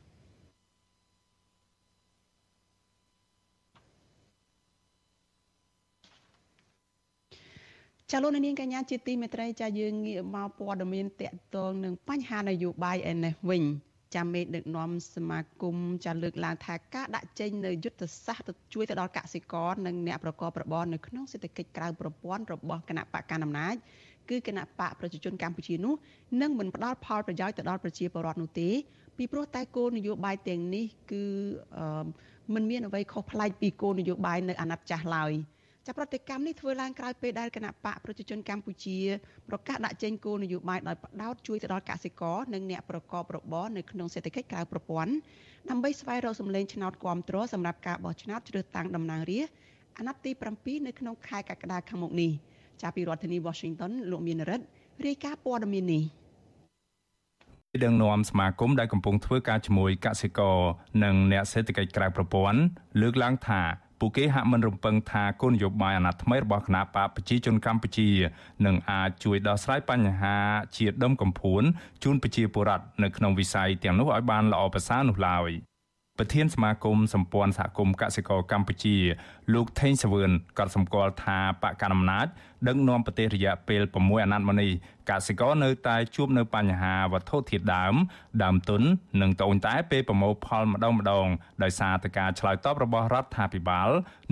[8.11, 13.63] ចាលោកនាងកញ្ញាជាទីមេត្រីចាយើងងាកមកព័ត៌មានតកតងនឹងបញ្ហានយោបាយឯនេះវិញ
[14.15, 23.77] ចាំមេដឹកនាំសមាគមចាលើកឡើងថាការដាក់ចេញនៅយុទ្ធសាស្ត្រទៅជួយទៅដល់កសិករនិងអ្នកប្រកបរបរនៅក្នុងសេដ្ឋកិច្ចក្រៅប្រព័ន្ធរបស់គណៈបកកណ្ដាលអំណាច
[24.31, 25.95] គឺគណៈបកប្រជាជនកម្ពុជានោះ
[26.43, 28.71] នឹងមិនផ្ដល់ផលប្រយោជន៍ទៅដល់ប្រជាពលរដ្ឋនោះទេ
[29.17, 31.25] ពីព្រោះតែគោលនយោបាយទាំងនេះគឺ
[32.55, 35.33] មិនមានអ្វីខុសប្លែកពីគោលនយោបាយនៅអាណត្តិចាស់ឡើយ។
[35.87, 38.99] ចាប់ប្រតិកម្មនេះធ្វើឡើងក្រោយពេលដែលគណៈបកប្រជាជនកម្ពុជា
[39.49, 45.13] ប្រកាសដាក់ចេញគោលនយោបាយដោយផ្ដោតជួយទៅដល់កសិករនិងអ្នកប្រកបរបរនៅក្នុងសេដ្ឋកិច្ចក្រៅប្រព័ន្ធ
[45.71, 49.55] ដើម្បីស្វែងរកសម្លេងឆ្នោតគ្រប់គ្រងសម្រាប់ការបោះឆ្នោតជ្រើសតាំងតំណាងរាស្ត្រ
[49.99, 52.31] អាណត្តិទី7នៅក្នុងខែកក្កដាខាងមុខនេះ
[52.83, 54.65] ចាប់ពីរដ្ឋធានី Washington លោកមានរិទ្ធ
[55.07, 56.05] រាយការណ៍ព័ត៌មាននេះ
[57.85, 60.59] ដឹកនាំសមាគមដែលកំពុងធ្វើការជាមួយកសិករ
[61.05, 62.61] និងអ្នកសេដ្ឋកិច្ចក្រៅប្រព័ន្ធ
[63.01, 63.63] លើកឡើងថា
[64.01, 68.11] ពួកគេហាក់មិនរំពឹងថាគោលនយោបាយអាណត្តិថ្មីរបស់គណបកប្រជាជនកម្ពុជា
[68.67, 70.37] នឹងអាចជួយដោះស្រាយបញ្ហា
[70.77, 71.63] ជាដុំកំភួន
[72.03, 75.51] ជូនប្រជាពលរដ្ឋនៅក្នុងវិស័យទាំងនោះឲ្យបានល្អប្រសើរនោះឡើយ។
[76.19, 78.97] ប្រធានសមាគមសម្ព័ន្ធសហគមន៍កសិករកម្ពុជា
[79.55, 82.27] លោកថេងសវឿនក៏សម្គាល់ថាបកកណ្ដាលអំណាច
[82.67, 84.71] ដឹកនាំប្រទេសរយៈពេល6អាណត្តិមកនេះ
[85.11, 87.95] កសិករនៅតែជួបនៅបញ្ហាវត្ថុធាតុដើម
[88.43, 88.83] ដើមទុន
[89.21, 91.27] និងត្អូញត្អែពេលប្រមូលផលម្ដងម្ដង
[91.63, 93.89] ដោយសារតែការឆ្លើយតបរបស់រដ្ឋាភិបាល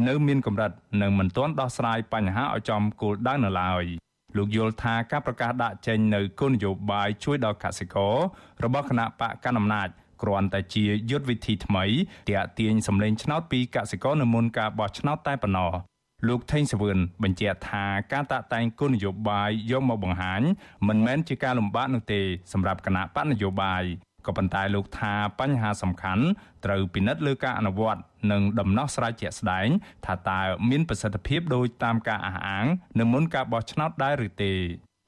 [0.08, 0.70] នៅមានកម្រិត
[1.02, 3.84] និងមិនទាន់ដោះស្រាយបញ្ហាឲ្យចំគោលដៅនៅឡើយ
[4.36, 8.14] លោកយល់ថាការប្រកាសដាក់ចេញនៅគោលនយោបាយជួយដល់កសិករ
[8.64, 9.88] របស់គណៈបកកណ្ដាលអំណាច
[10.22, 11.84] គ្រាន់តែជាយុទ្ធវិធីថ្មី
[12.28, 15.72] ទាក់ទាញសម្លេងឆ្នោតពីកសិករនៅមុនការបោះឆ្នោតតែប៉ុណ្ណោះ
[16.28, 20.42] លោកថេងសវឿនបញ្ជាក់ថាការតាក់តែងគោលនយោបាយយកមកបង្ហាញ
[20.88, 22.20] មិនមែនជាការលំបាកនោះទេ
[22.52, 23.84] សម្រាប់គណៈបកនយោបាយ
[24.26, 26.24] ក៏ប៉ុន្តែលោកថាបញ្ហាសំខាន់
[26.64, 28.00] ត្រូវពិនិត្យលើការអនុវត្ត
[28.30, 29.68] និងដំណោះស្រាយជាក់ស្ដែង
[30.06, 32.66] ថាតើមានប្រសិទ្ធភាពដោយតាមការអះអាង
[32.98, 34.54] នៅមុនការបោះឆ្នោតដែរឬទេ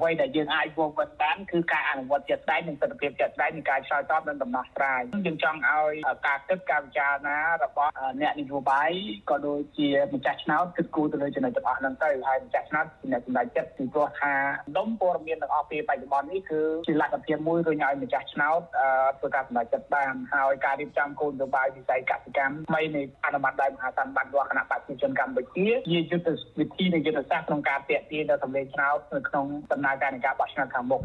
[0.01, 5.93] អ្វីដែលយើងអាចវងវិនបានគឺការអនុវត្តជាក់ស្ដែងនិងទស្សនវិជ្ជាជាក់ស្ដែងនៃការឆ្លើយតបនិងដំណោះស្រាយយើងចង់ឲ្យ
[6.27, 8.91] ការគិតការពិចារណារបស់អ្នកនយោបាយ
[9.31, 14.33] ក៏ដូចជាម្ចាស់ឆ្នោតគិតគូរទៅលើចំណុចទាំងអស់ហ្នឹងទៅហើយម្ចាស់ឆ្នោតជាអ្នកសម្រេចចិត្តពីព្រោះថា
[14.77, 18.61] ដុំព័ត៌មានទាំងអស់ពេលបច្ចុប្បន្ននេះគឺជាលទ្ធភាពមួយរុញឲ្យម្ចាស់ឆ្នោត
[19.19, 26.29] ធ្វើការសម្រេចចិត្តបានហើយការរៀបចំគោលនយោបាយវិស័យកសិកម្មថ្មីនៃអនុម័តដោយមហាសន្និបាតរបស់គណៈបព្វជិជនកម្ពុជាជាយុទ្ធ
[26.59, 31.03] វិធីនិងយុទ្ធសាស្ត្រក្នុងការទាក់ទាញដល់សម្លេងឆ្នោតនៅក្នុងដំណើរការនៃការបោះឆ្នោតខាងមុខ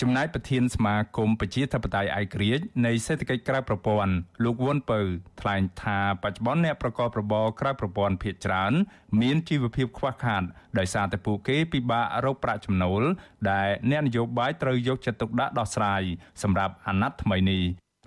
[0.00, 4.12] ចំណែកប្រធានសមាគមប្រជាធិបតេយ្យឯករាជ្យនៃសេដ្ឋកិច្ចក្រៅប្រព័ន្ធ
[4.44, 5.00] លោកវុនពៅ
[5.40, 8.72] ថ្លែងថាបច្ចុប្បន្នអ្នកប្រកបរបរក្រៅប្រព័ន្ធភាគច្រើន
[9.20, 10.42] មានជីវភាពខ្វះខាត
[10.78, 13.02] ដោយសារតែពួកគេពិបាករកប្រាក់ចំណូល
[13.50, 16.02] ដែលអ្នកនយោបាយត្រូវយកចិត្តទុកដាក់ដោះស្រាយ
[16.42, 17.64] សម្រាប់អាណត្តិថ្មីនេះ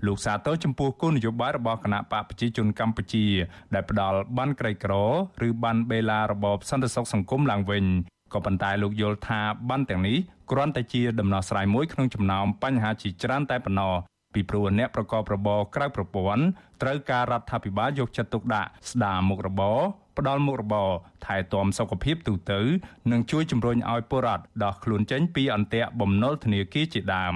[0.07, 3.25] លោកសាទរចំពោះគោលនយោបាយរបស់គណៈបកប្រជាជនកម្ពុជា
[3.73, 4.93] ដែលផ្ដល់បានក្រីក្រ
[5.47, 7.85] ឬបានបេឡារបបសន្តិសុខសង្គមឡើងវិញ
[8.33, 10.17] ក៏ប៉ុន្តែលោកយល់ថាបានទាំងនេះ
[10.51, 13.93] គ្រាន់តែជាដំណោះស្រាយមួយក្នុងចំណោមបញ្ហាជាច្រើនតែប៉ុណ្ណោះ
[14.33, 16.43] ពីព្រោះអ្នកប្រកបរបរក្រៅប្រព័ន្ធ
[16.81, 19.79] ត្រូវការរដ្ឋាភិបាលយកចិត្តទុកដាក់ស្ដារមុខរបរ
[20.17, 20.89] ផ្ដល់មុខរបរ
[21.25, 22.59] ថែទាំសុខភាពទូទៅ
[23.11, 27.35] និងជួយជំរុញឲ្យពលរដ្ឋដោះខ្លួនចេញពីអន្ទាក់បំណុលធនាគារជាដើម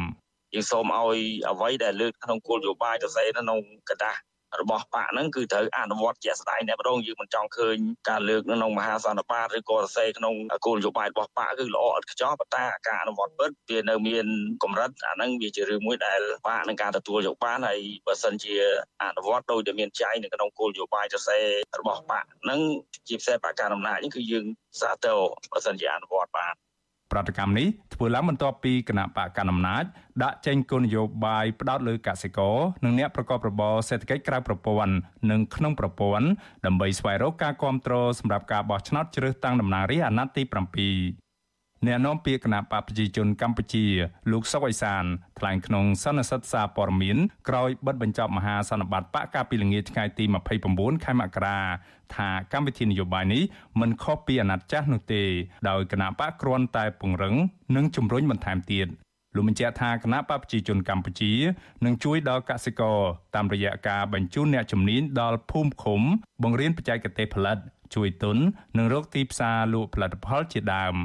[0.54, 1.20] យើងសូមឲ្យ
[1.52, 4.20] អ្វីដែលលើកក្នុងគោលនយោបាយសរសេរនៅក្នុងក្រដាស់
[4.62, 7.78] របស់បកហ្នឹងគឺត្រូវអនុវត្តជាក់ស្ដែងតែម្ដងយើងមិនចង់ឃើញ
[8.10, 10.34] ការលើកនៅក្នុងមហាសន្និបាតឬក៏សរសេរក្នុង
[10.66, 14.26] គោលនយោបាយរបស់បកគឺល្អឥតខ្ចោះប៉ុន្តែការអនុវត្តពិតវានៅមាន
[14.64, 18.56] កម្រិតអាហ្នឹងវាជារឿងមួយដែលបកនឹងការទទួលយកបានហើយបើសិនជា
[19.04, 21.46] អនុវត្តដោយដែលមានចែងនៅក្នុងគោលនយោបាយសរសេរ
[21.80, 22.60] របស់បកហ្នឹង
[23.08, 24.46] ជាពិសេសបកការអំណាចនេះគឺយើង
[24.82, 25.18] សាទរ
[25.52, 26.56] បើសិនជាអនុវត្តបាន
[27.12, 29.84] ប្រតិកម្មនេះធ្វើឡើងបន្ទាប់ពីគណៈបកកណ្ដាលអំណាច
[30.24, 34.94] ដាក់ចេញគោលនយោបាយផ្ដោតលើកសិករនិងអ្នកប្រកបរបរសេដ្ឋកិច្ចក្រៅប្រព័ន្ធ
[35.32, 36.28] និងក្នុងប្រព័ន្ធ
[36.66, 40.44] ដើម្បីស្វែងរកការគ្រប់គ្រងសម្រាប់ការបោះឆ្នោតជ្រើសតាំងតំណាងរាស្ត្រអាណត្តិទី
[41.24, 41.27] 7
[41.88, 43.86] អ្នកនាំពាក្យគណៈបកប្រជាជនកម្ពុជា
[44.32, 45.04] លោកសុកអេសាន
[45.40, 50.24] ថ្លែងក្នុងសន្និសីទសារព័ត៌មានក្រោយបិទបញ្ចប់មហាសន្និបាតបកកាលពីល្ងាចថ្ងៃទី
[50.66, 51.60] 29ខែមករា
[52.16, 53.44] ថាកម្មវិធីនយោបាយនេះ
[53.80, 55.24] មិនខុសពីអាណត្តិចាស់នោះទេ
[55.70, 57.36] ដោយគណៈបកគ្រាន់តែពង្រឹង
[57.76, 58.88] និងជំរុញបន្ថែមទៀត
[59.36, 61.34] លោកបញ្ជាក់ថាគណៈបកប្រជាជនកម្ពុជា
[61.86, 63.00] នឹងជួយដល់កសិករ
[63.36, 66.02] តាមរយៈការបញ្ជូនអ្នកជំនាញដល់ភូមិឃុំ
[66.44, 67.58] បង្រៀនបច្ចេកទេសផលិត
[67.96, 68.38] ជួយទុន
[68.78, 70.96] និងរកទីផ្សារលក់ផលិតផលជាដើម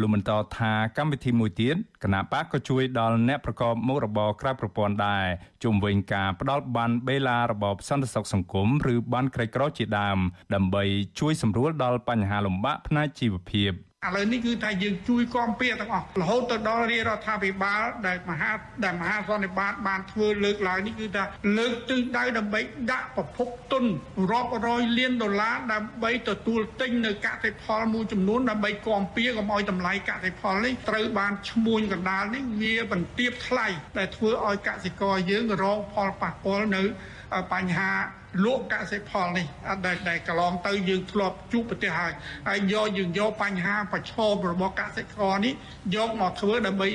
[0.00, 5.24] លោកបន្តថាកម្មវិធីមួយទៀតគណៈបកក៏ជួយដល់អ្នកប្រកបមុខរបរក្រៅប្រព័ន្ធដែរ
[5.62, 10.18] ជុំវិញការផ្ដល់បានបេឡារបបសន្តិសុខសង្គមឬបានក្រីក្រជាដើម
[10.54, 10.84] ដើម្បី
[11.20, 13.72] ជួយសម្រួលដល់បញ្ហាលំបាកផ្នែកជីវភាព។
[14.06, 18.52] ឥឡូវនេះគឺថាយើងជួយគាំពៀទាំងអស់រហូតទៅដល់រាជរដ្ឋាភិបាលដែលមហា
[18.84, 21.24] ដែលមហាសន្និបាតបានធ្វើលើកឡើងនេះគឺថា
[21.58, 22.60] លើកទិសដៅដើម្បី
[22.92, 23.84] ដាក់ប្រភពទុន
[24.30, 33.66] រាប់រយលានដុល្លារដើម្បីទទួលទិញនៅកសិផលមួយចំនួនដើម្បីគាំពៀកុំឲ្យតម្លៃកសិផលនេះត្រូវបានឈ្មួញកណ្ដាលនេះវាបន្ទាបថ្លៃ
[33.98, 36.82] ដែលធ្វើឲ្យកសិករយើងរងផលប៉ះពាល់នៅ
[37.52, 37.92] បញ្ហា
[38.44, 39.46] លក់កសិផលនេះ
[39.86, 42.12] ដែលដែលកន្លងទៅយើងធ្លាប់ជួបប្រទេសហើយ
[42.48, 45.54] ហើយយកយើងយកបញ្ហាប្រឈមរបស់កសិករនេះ
[45.94, 46.88] យកមកធ្វើដើម្បី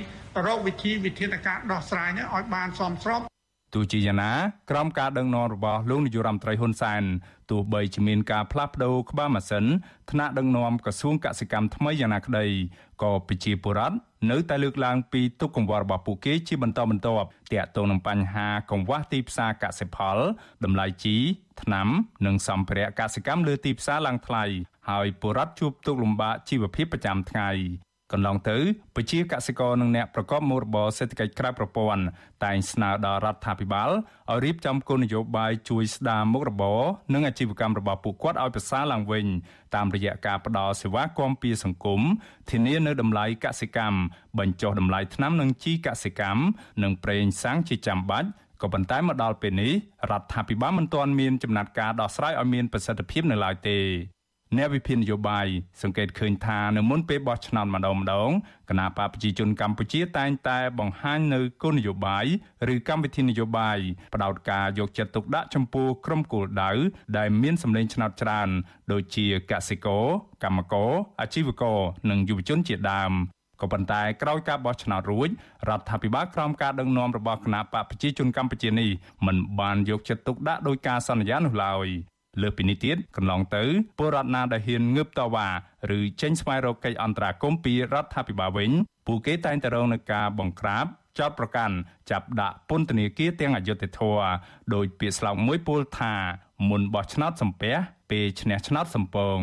[0.48, 3.29] រកវិធីវិធានការដោះស្រាយនេះឲ្យបានសមស្រប
[3.74, 4.34] ទោះជាយ៉ាងណា
[4.70, 7.04] ក្រោមការដឹកនាំរបស់លោកនាយរដ្ឋមន្ត្រីហ៊ុនសែន
[7.52, 9.66] ទោះបីជាមានការផ្លាស់ប្តូរក្បាលម៉ាស៊ីន
[10.12, 12.46] ថ្នាក់ដឹកនាំក្រសួងកសិកម្មថ្មីយ៉ាងណាក្តី
[13.04, 13.96] ក៏ប្រជាពលរដ្ឋ
[14.32, 20.18] នៅតែលើកឡើងពីទុកកង្វល់របស់ពួកគេជាបន្តបន្ទាប់ទាក់ទងនឹងបញ្ហាកង្វះទីផ្សារកសិផល
[20.64, 21.16] តម្លៃជី
[21.62, 21.88] ថ្នាំ
[22.26, 24.44] និងសម្ភារៈកសិកម្មលើទីផ្សារឡើងថ្លៃ
[24.90, 27.52] ហើយពលរដ្ឋជួបទុក្ខលំបាកជីវភាពប្រចាំថ្ងៃ
[28.12, 28.58] កន្លងទៅ
[28.96, 32.04] ពជាកសិករនិងអ្នកប្រកបមុខរបរសេដ្ឋកិច្ចក្រៅប្រព័ន្ធ
[32.46, 33.90] តែងស្នើដល់រដ្ឋាភិបាល
[34.30, 36.82] ឲ្យរៀបចំគោលនយោបាយជួយស្ដារមុខរបរ
[37.14, 39.26] និងអាជីវកម្មរបស់ពួកគាត់ឲ្យប្រសើរឡើងវិញ
[39.76, 42.02] តាមរយៈការផ្តល់សេវាគាំពារសង្គម
[42.50, 44.00] ធានានៅតម្លៃកសិកម្ម
[44.40, 46.42] បញ្ចុះតម្លៃថ្នាំនិងជីកសិកម្ម
[46.84, 48.30] និងប្រេងសាំងជាចាំបាច់
[48.62, 49.74] ក៏ប៉ុន្តែមកដល់ពេលនេះ
[50.12, 53.80] រដ្ឋាភិបាលមិនទាន់មានចំណាត់ការដោះស្រាយឲ្យមានប្រសិទ្ធភាពនៅឡើយទេ
[54.58, 55.48] អ្នកវិភាគនយោបាយ
[55.82, 58.30] សង្កេតឃើញថានៅមុនពេលបោះឆ្នោតម្ដងម្ដង
[58.70, 62.26] គណៈបកប្រជាជនកម្ពុជាតែងតែបង្ហាញនៅគោលនយោបាយ
[62.74, 63.78] ឬកម្មវិធីនយោបាយ
[64.14, 66.72] ផ្ដោតការយកចិត្តទុកដាក់ចំពោះក្រុមគោលដៅ
[67.18, 68.50] ដែលមានសម្លេងឆ្នោតច្រើន
[68.92, 70.06] ដូចជាកសិករ
[70.44, 73.12] កម្មករអាជីវករនិងយុវជនជាដើម
[73.62, 75.30] ក៏ប៉ុន្តែក្រោយការបោះឆ្នោតរួច
[75.70, 78.90] រដ្ឋាភិបាលក្រោមការដឹកនាំរបស់គណៈបកប្រជាជនកម្ពុជានេះ
[79.26, 81.90] មិនបានយកចិត្តទុកដាក់ដោយការសន្យានោះឡើយ
[82.42, 83.64] លើសពីនេះទៀតកន្លងទៅ
[83.98, 85.48] ពលរដ្ឋណាដែលហ៊ានងើបតវ៉ា
[85.98, 88.72] ឬចេញស្វែងរកកិច្ចអន្តរាគមន៍ពីរដ្ឋាភិបាលវិញ
[89.08, 90.86] ពួកគេតែងតែរងនឹងការបង្ក្រាប
[91.20, 91.76] ចោតប្រកាន់
[92.12, 94.24] ចាប់ដាក់ពន្ធនាគារទាំងអយុត្តិធម៌
[94.74, 96.14] ដោយពាក្យស្លោកមួយពោលថា
[96.70, 97.76] មុនបោះឆ្នោតសំពះ
[98.12, 99.40] ពេលឈ្នះឆ្នោតសំពង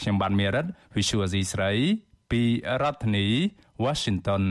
[0.00, 0.66] ខ្ញុំបានមេរិត
[0.96, 1.72] Visual C ស្រី
[2.30, 2.42] ពី
[2.82, 3.26] រដ្ឋធានី
[3.84, 4.44] Washington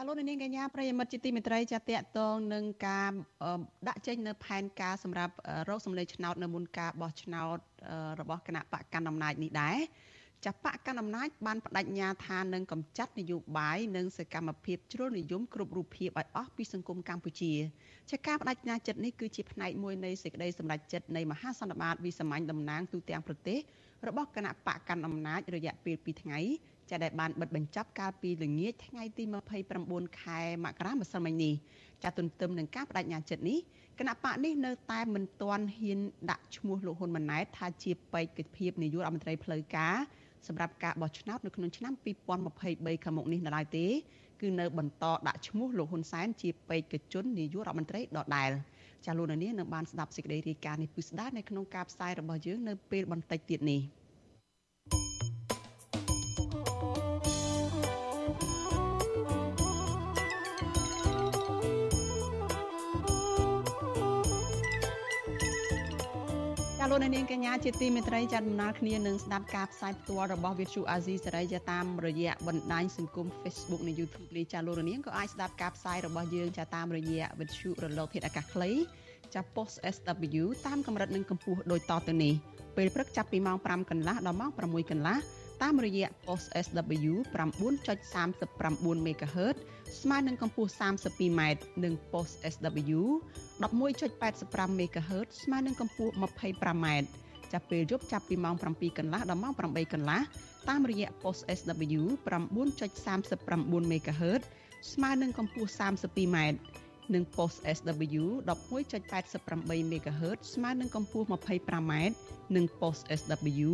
[0.00, 3.12] ចាលោកនាងកញ្ញាប្រិយមិត្តជាទីមេត្រីចាតកតងនឹងការ
[3.88, 5.34] ដាក់ចេញនៅផែនការសម្រាប់
[5.68, 7.58] រកសម្លេងឆ្នោតនៅមុនការបោះឆ្នោត
[8.20, 9.78] របស់គណៈបកកណ្ដាលអំណាចនេះដែរ
[10.44, 17.52] ចាបកកណ្ដាលអំណាចបានបដិញ្ញាថានឹងកម្ចាត់នយោបាយនិងសកម្មភាពជ្រុលនិយមគ្រប់រូបភាពឲ្យអស់ពីសង្គមកម្ពុជា
[18.10, 23.58] ចាការបដិញ្ញាចិត្តនេះគឺជាផ្នែកមួយនៃសេចក្តីសម្រេចចិត្តនៃមហាសន្និបាតវិសាមញ្ញតំណាងទូទាំងប្រទេស
[24.08, 26.40] របស់គណៈបកកណ្ដាលអំណាចរយៈពេល2ថ្ងៃ
[26.90, 29.24] ចាដែលបានបិទបញ្ចប់កាលពីល្ងាចថ្ងៃទី
[29.72, 31.54] 29ខែមករាម្សិលមិញនេះ
[32.02, 33.58] ចាទន្ទឹមនឹងការបដិញ្ញាចិត្តនេះ
[33.98, 36.00] គណៈបកនេះនៅតែមិនទាន់ហ៊ាន
[36.30, 39.96] ដាក់ឈ្មោះលោកហ៊ុនម៉ាណែតថាជាបេក្ខភាពនាយករដ្ឋមន្ត្រីផ្លូវការ
[40.46, 41.92] សម្រាប់ការបោះឆ្នោតនៅក្នុងឆ្នាំ
[42.48, 43.86] 2023ខាងមុខនេះនៅឡើយទេ
[44.40, 48.50] គឺនៅបន្តដាក់ឈ្មោះលោកហ៊ុនសែនជាបេក្ខជននាយករដ្ឋមន្ត្រីដដែល
[49.06, 53.82] ចាលោកនាងនឹងបានស្ដាប់សេចក្តីរាយការណ៍នេះពិស្ដានៅក្នុងការផ្សាយរបស់យើងនៅពេលបន្តិចទៀតនេះ។
[66.92, 78.70] លោកនាងកញ្ញាជាទីមេត្រីចាត់ដំណើរគ្នានឹងស្ដាប់ការផ្សាយផ្ទាល់របស់ Vithu Azizi សេរីចាតាមរយៈបណ្ដាញសង្គម Facebook និង YouTube នេះចាលោកនាងក៏អាចស្ដាប់ការផ្សាយរបស់យើងចាតាមរយៈ Vithu រលកធាតុអាកាសខ្លី
[79.34, 82.34] ចា Post SW តាមកម្រិតនិងកម្ពស់ដូចតទៅនេះ
[82.76, 85.16] ពេលព្រឹកចាប់ពីម៉ោង5កន្លះដល់ម៉ោង6កន្លះ
[85.62, 89.56] តាមរយៈ Post SW 9.39 MHz
[90.00, 91.40] ស្មើនឹងកម្ពស់ 32m
[91.84, 93.00] និង Post SW
[93.62, 96.86] 11.85 MHz ស្មើនឹងកម្ពស់ 25m
[97.52, 100.20] ចាប់ពេលយប់ចាប់ពីម៉ោង7កន្លះដល់ម៉ោង8កន្លះ
[100.68, 104.42] តាមរយៈ post SW 9.39 MHz
[104.92, 106.38] ស្មើនឹងកម្ពស់ 32m
[107.14, 111.92] និង post SW 11.88 MHz ស្មើនឹងកម្ពស់ 25m
[112.54, 113.70] និង post SW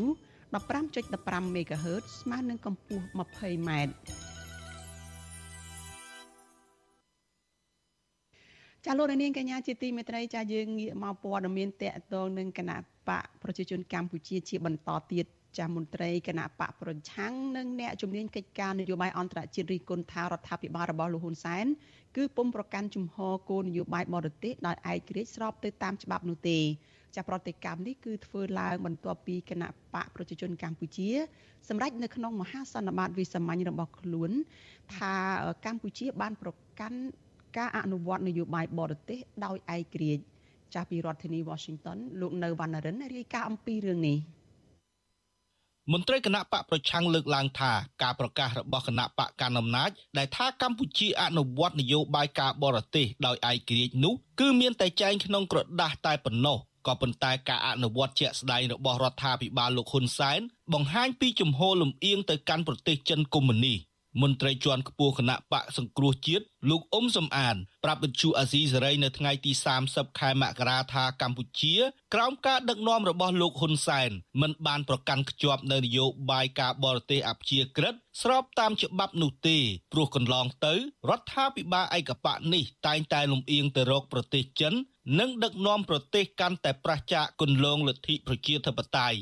[0.56, 3.70] 15.15 MHz ស្មើនឹងកម្ពស់ 20m
[8.84, 12.76] ចាលោកនាងកញ្ញាជាទីមេត្រីចាយើងងាកមកព័ត៌មានតកតងនឹងគណៈ
[13.08, 15.26] បកប្រជាជនកម្ពុជាជាបន្តទៀត
[15.58, 21.66] ចាមន្ត្រីគណៈបកប្រឆាំងនិងអ្នកជំនាញកិច្ចការនយោបាយអន្តរជាតិរិះគន់ថារដ្ឋាភិបាលរបស់លោកហ៊ុនសែន
[22.16, 26.58] គឺពុំប្រកាន់ជំហរគោលនយោបាយបរទេសដោយឯករាជ្យស្របទៅតាមច្បាប់នោះទេ
[27.16, 31.08] ចាប្រតិកម្មនេះគឺធ្វើឡើងបន្ទាប់ពីគណៈបកប្រជាជនកម្ពុជា
[31.68, 34.30] សម្រាប់នៅក្នុងមហាសន្និបាតវិសាមញ្ញរបស់ខ្លួន
[34.96, 35.14] ថា
[35.64, 36.50] កម្ពុជាបានប្រ
[36.80, 36.98] កាន់
[37.56, 40.22] ការអនុវត្តនយោបាយបរទេសដោយឯករាជ្យ
[40.74, 44.18] ចាស់ពីរដ្ឋធានី Washington លោកនៅវណ្ណរិនរាយការណ៍អំពីរឿងនេះ
[45.92, 60.40] មន្ត្រីគណៈបកប្រឆាំងលើកឡើងថាការប្រកាសរបស់គណៈបកកណ្ដាលអំណាចដែលថាកម្ពុជាអនុវត្តនយោបាយការបរទេសដោយឯករាជ្យនោះគឺមានតែចែងក្នុងក្រដាស់តែប៉ុណ្ណោះ ក៏ប៉ុន្តែការអនុវត្តជាក់ស្ដែងរបស់រដ្ឋាភិបាលលោកហ៊ុនសែន
[60.74, 63.78] បង្ហាញពីជំហរលំអៀងទៅកាន់ប្រទេសចិនកុម្មុយនីស
[64.22, 69.52] មន្ត្រីជាន់ខ្ពស់គណៈបកសង្គ្រោះជាតិលោកអ៊ុំសំអាន ប្រាប់វិទ្យុអាស៊ីសេរីនៅថ្ងៃទី
[69.86, 71.74] 30ខែមករាថាកម្ពុជា
[72.14, 79.58] ក្រោមការដឹកនាំរបស់លោកហ៊ុនសែនមិនបានប្រកាន់ខ្ជាប់នៅនយោបាយការបរទេសអព្យាក្រឹតស្របតាមច្បាប់នោះទេ
[79.92, 80.74] ព្រោះកន្លងទៅ
[81.08, 84.74] រដ្ឋាភិបាលឯកបកនេះតែងតែលំអៀងទៅរកប្រទេសចិន
[85.18, 89.18] និងដឹកនាំប្រទេសកាន់តែប្រឆាចគន្លងលទ្ធិប្រជាធិបតេយ្យ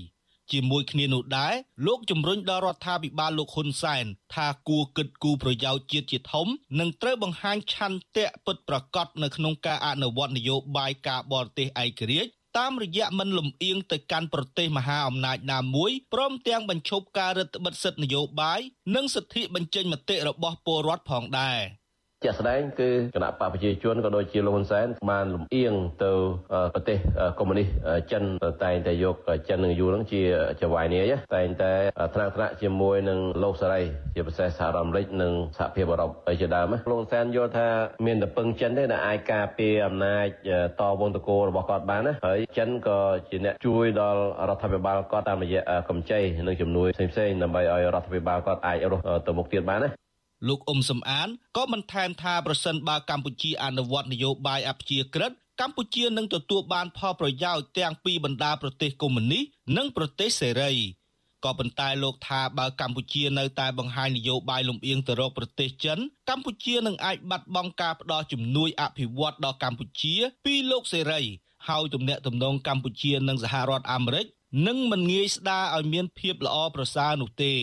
[0.53, 1.55] ជាមួយគ្នានោះដែរ
[1.87, 4.05] លោកជំរុញដល់រដ្ឋាភិបាលលោកហ៊ុនសែន
[4.35, 6.47] ថាគួរគិតគូរប្រយោជន៍ជាតិជាធំ
[6.81, 18.61] និងត្រូវបង្ហាញឆន្ទៈពិតប្រាកដនៅក្នុងការអនុវត្តនយោបាយការបរទេសឯករាជ្យតាមរយៈមិនលំអៀងទៅកាន់ប្រទេសមហាអំណាចណាមួយព្រមទាំងបញ្ឈប់ការរឹតបន្តឹងសិទ្ធិនយោបាយ
[18.95, 21.61] និងសិទ្ធិបញ្ចេញមតិរបស់ពលរដ្ឋផងដែរ។
[22.25, 26.13] ជាក់ស្ដែងគឺគណៈបកប្រជាជនក៏ដូចជាលោកហ៊ុនសែនបានលំអៀងទៅ
[26.75, 26.99] ប្រទេស
[27.39, 27.69] កុម្មុយនីស
[28.13, 28.23] ចិន
[28.65, 29.17] តែងតែយក
[29.49, 30.23] ចិននិងយួននឹងជា
[30.63, 31.73] ចវាយនាយតែងតែ
[32.15, 33.81] ថ្នាក់ថ្នាក់ជាមួយនឹងលោកសេរី
[34.15, 36.11] ជាពិសេសសហរដ្ឋអាមេរិកនិងសហភាពអឺរ៉ុប
[36.41, 37.69] ជាដើមលោកហ៊ុនសែនយល់ថា
[38.07, 40.27] មានតែពឹងចិនទេដែលអាចការពារអំណាច
[40.81, 42.99] តវងតកោរបស់គាត់បានណាហើយចិនក៏
[43.31, 50.04] ជាអ្នកជួយដល់រដ្ឋាភិបាលគាត់តាមរយៈកម្ចីនិងជំនួយផ្សេងៗដើម្បីឲ្យរដ្ឋាភិបាលគាត់អាចរស់ទៅមុខទៀតបានណា
[50.49, 59.43] លោកអ៊ុំសំអានក៏បន្ថែមថាប្រសិនបើកម្ពុជាអនុវត្តនយោបាយអព្យាក្រឹតកម្ពុជានឹងទទួលបានផលប្រយោជន៍ទាំងពីបណ្ដាប្រទេសកុម្មុយនីស
[59.77, 60.73] និងប្រទេសសេរី
[61.45, 71.23] ក៏ប៉ុន្តែលោកថាបើកម្ពុជានៅតែបង្ហាញនយោបាយលំអៀងទៅរកប្រទេសចិនកម្ពុជានឹងអាចបាត់បង់ការផ្ដល់ជំនួយអភិវឌ្ឍដល់កម្ពុជា ពីលោកសេរី
[71.69, 74.27] ហើយទំនាក់ទំនងកម្ពុជានិងសហរដ្ឋអាមេរិក
[74.67, 77.55] នឹងមិនងាយស្ដារឲ្យមានភាពល្អប្រសើរនោះទេ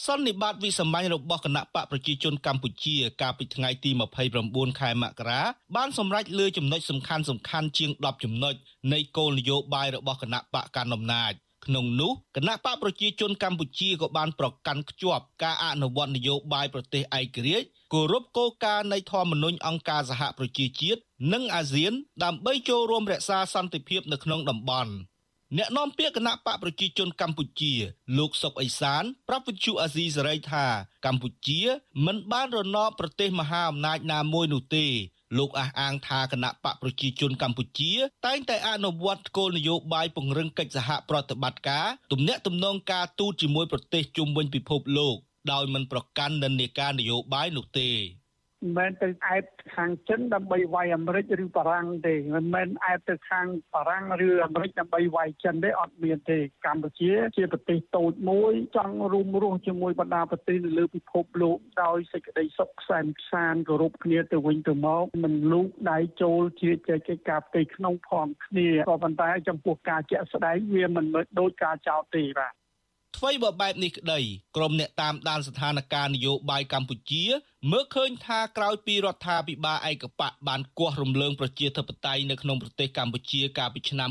[0.00, 3.90] សន្និបាតវិសាមញ្ញរបស់គណៈបកប្រជាជនកម្ពុជា កាលពីថ្ងៃទី
[4.34, 5.40] 29ខែមករា
[5.76, 8.54] បានសម្រេចលើចំណុចសំខាន់សំខាន់ជាង10ចំណុច
[8.92, 11.32] នៃគោលនយោបាយរបស់គណៈបកកណ្ដាលអំណាច
[11.66, 21.00] ក្នុងនោះគណៈបកប្រជាជនកម្ពុជាក៏បានប្រកាន់ខ្ជាប់ការអនុវត្តនយោបាយប្រទេសឯករាជ្យគោរពគោលការណ៍នៃធម្មនុញ្ញអង្គការសហប្រជាជាតិ
[21.32, 21.92] និងអាស៊ាន
[22.24, 24.92] ដើម្បីចូលរួមរក្សាសន្តិភាពនៅក្នុងតំបន់
[25.58, 27.72] អ្នកនាំពាក្យគណៈបកប្រជាជនកម្ពុជា
[28.18, 30.66] លោកសុកអេសាន ប្រាប់វិទ្យុអាស៊ីសេរីថា
[31.06, 31.60] កម្ពុជា
[32.06, 34.86] មិនបានរណបប្រទេសមហាអំណាចណាមួយនោះទេ
[35.38, 37.92] លោកអះអាងថាគណៈបកប្រជាជនកម្ពុជា
[38.26, 45.16] តែងតែអនុវត្តគោលនយោបាយពង្រឹងកិច្ចសហប្រតិបត្តិការទំនាក់ទំនងការទូតជាមួយប្រទេសជុំវិញពិភពលោក
[45.52, 47.90] ដោយមិនប្រកាន់និន្នាការនយោបាយនោះទេ
[48.62, 49.44] មិនមែនទៅអែប
[49.74, 71.04] ខាងចិនដើម្បីវាយអាមេរិកឬបារាំងទេមិនមែនអែបទៅខាងបារាំងឬអាមេរិកដើម្បីវាយចិនទេអត់មានទេកម្ពុជា ជាប្រទេសតូចមួយចង់រួមរស់ជាមួយបណ្ដាប្រទេសនៅលើពិភពលោកដោយសេចក្តីសុខសែនសានគោរពគ្នាទៅវិញទៅមកមិនលូកដៃចូលជាកិច្ចការផ្ទៃក្នុងផងគ្នាក៏ប៉ុន្តែចំពោះការជាក់ស្ដែងវាមិន
[71.40, 72.61] ដូចការចោទទេបាទ
[73.16, 74.20] អ្វីបើបែបនេះក្តី
[74.56, 77.24] ក្រុមអ្នកតាមដានស្ថានភាពនយោបាយកម្ពុជា
[77.70, 84.10] មើលឃើញថាក្រោយពីរដ្ឋាភិបាលឯកបកបានគាស់រំលើងប្រជាធិបតេយ្យនៅក្នុងប្រទេសកម្ពុជាកាលពីឆ្នាំ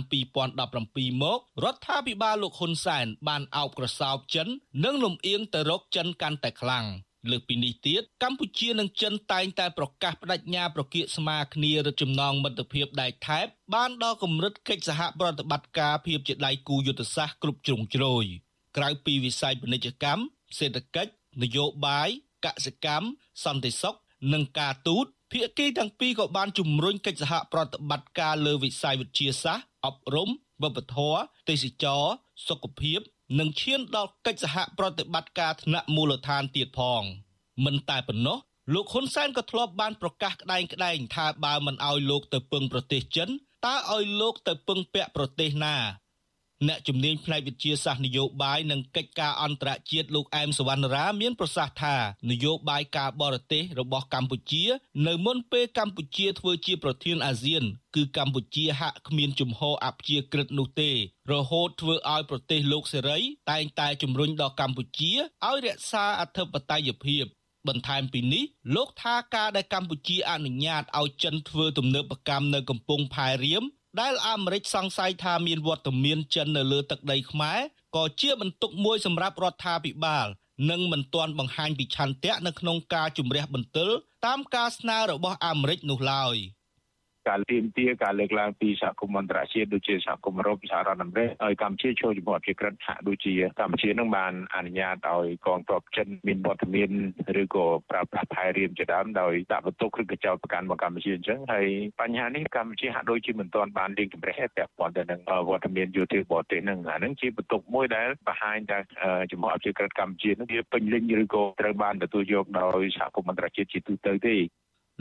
[0.61, 4.47] 2017មករដ្ឋាភិបាលលោកហ៊ុនសែនបានអោបក្រសោបចិន
[4.83, 6.85] និងលំអៀងទៅរកចិនកាន់តែខ្លាំង
[7.29, 18.25] លើកពីនេះទៀតកម្ពុជានិងចិនតែងតែប្រកាសបដិញ្ញាប្រគៀកស្មារគ្នារឹតចំណងមិត្តភាពដែកថែបបានដល់កម្រិតកិច្ចសហប្រតិបត្តិការភាពជាដៃគូយុទ្ធសាស្ត្រគ្រប់ជ្រុងជ្រោយ។
[18.77, 20.23] ក្រៅពីវិស័យពាណិជ្ជកម្ម
[20.57, 21.11] សេដ្ឋកិច្ច
[21.41, 22.09] នយោបាយ
[22.45, 23.05] កសិកម្ម
[23.43, 23.95] សន្តិសុខ
[24.33, 30.29] និងការទូតភាគីទាំងពីរក៏បានជំរុញកិច្ចសហប្រតិបត្តិការលើវិស័យវិទ្យាសាស្ត្រអប់រំ
[30.63, 32.03] វប្បធម៌ទេសចរ
[32.47, 32.99] សុខភាព
[33.39, 37.03] និងឈានដល់កិច្ចសហប្រតិបត្តិការថ្នាក់មូលដ្ឋានទៀតផង
[37.65, 38.37] មិនតែប៉ុណ្ណោះ
[38.73, 43.29] លោកហ៊ុនសែនក៏ធ្លាប់បានប្រកាសក្តែងក្តែងថាបើមិនអោយលោកទៅពឹងប្រទេសចិន
[43.65, 45.75] តើឲ្យលោកទៅពឹងពាក់ប្រទេសណា
[46.67, 51.95] អ្នកជំនាញផ្នែកវិទ្យាសាស្ត្រនយោបាយនិងកិច្ចការអន្តរជាតិលោកអែមសវណ្ណរាមានប្រសាសន៍ថា
[52.31, 54.63] នយោបាយការបរទេសរបស់កម្ពុជា
[55.07, 57.63] នៅមុនពេលកម្ពុជាធ្វើជាប្រធានអាស៊ាន
[57.95, 60.91] គឺកម្ពុជាហាក់គ្មានជំហរអព្យាក្រឹតនោះទេ
[61.31, 63.19] រហូតធ្វើឲ្យប្រទេសលោកសេរី
[63.51, 65.11] តែងតែជំរុញដល់កម្ពុជា
[65.47, 67.25] ឲ្យរក្សាអធិបតេយ្យភាព
[67.67, 68.43] បន្ថែមពីនេះ
[68.75, 73.63] លោកថាការដែលកម្ពុជាអនុញ្ញាតឲ្យចិនធ្វើទំនើបកម្មនៅកំពង់ផែរៀម
[73.99, 77.59] ដែលអាមេរិកសង្ស័យថាមានវត្តមានចិននៅលើទឹកដីខ្មែរ
[77.95, 80.27] ក៏ជាបន្ទុកមួយសម្រាប់រដ្ឋាភិបាល
[80.69, 83.89] និងមិនទាន់បង្ហាញពីឆន្ទៈនៅក្នុងការជំរះបន្ទិល
[84.25, 86.35] តាមការស្នើរបស់អាមេរិកនោះឡើយ។
[87.29, 96.91] ការទៀមទាការលើកឡើងពីសហគមន៍អន្តរជាតិដូចជាសហគមន៍អឺរ៉ុបសហរដ្ឋអាមេរិកឲ្យកម្ពុជាចូលចំពោះអភិក្រិតហាក់ដូចជាកម្ពុជានឹងបានអនុញ្ញាតឲ្យកងទ័ពចិនមានវត្តមាន
[97.41, 101.67] ឬក៏ប្រើប្រាស់ផែរៀមជាដើមដោយដាក់បន្ទុកឬក៏ចោទប្រកាន់មកកម្ពុជាអញ្ចឹងហើយ
[102.01, 108.79] បញ្ហានេះកម្ពុជាហាក់ដូចជាមិនទាន់បានលេងជំរះពាក់ព័ន្ធទៅនឹងវត្តមានយោធាបរទេសនឹងអានឹងជាបន្ទុកមួយដែលបង្ហាញថា
[109.31, 114.35] ចំពោះអភិក្រិតកម្ពុជានឹងវាពេញលេញឬក៏ត្រូវបានទទួលយកដោយសហគមន៍អន្តរជាតិជាទូទៅទេ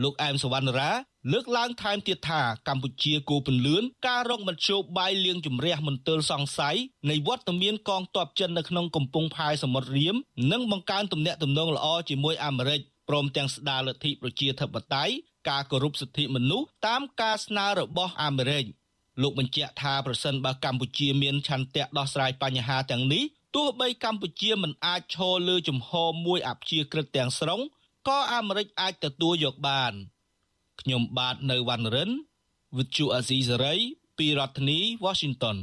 [0.02, 0.90] លោកអែមសវណ្ណរា
[1.32, 6.76] លើកឡើងថែមទៀតថាកម្ពុជាគូពន្លឿនការរកមធ្យោបាយលៀងជំរះមន្ទិលសង្ស័យ
[7.10, 10.16] នៃវត្តមានកងទ័ពចិននៅក្នុងកំពង់ផែសមុទ្ររៀម
[10.52, 15.12] និងបង្កើនទំនាក់ទំនងល្អជាមួយអាមេរិកព្រមទាំងស្ដារលទ្ធិប្រជាធិបតេយ្យ
[15.48, 18.64] ការគោរពសិទ្ធិមនុស្សតាមការស្នើរបស់អាមេរិក
[19.22, 23.24] លោកបញ្ជាក់ថាប្រសិនបើកម្ពុជាមានឆន្ទៈដោះស្រាយបញ្ហាទាំងនេះ
[23.56, 27.60] ទោះបីកម្ពុជាមិនអាចឈរលើជំហរមួយអព្យាក្រឹតទាំងស្រុង
[28.08, 29.92] ក៏អាមេរិកអាចទទួលយកបាន
[30.80, 32.10] ខ្ញុំបាទនៅវណ្ណរិន
[32.76, 33.80] With Chu Azizi Saray
[34.18, 35.56] ពីរដ្ឋធានី Washington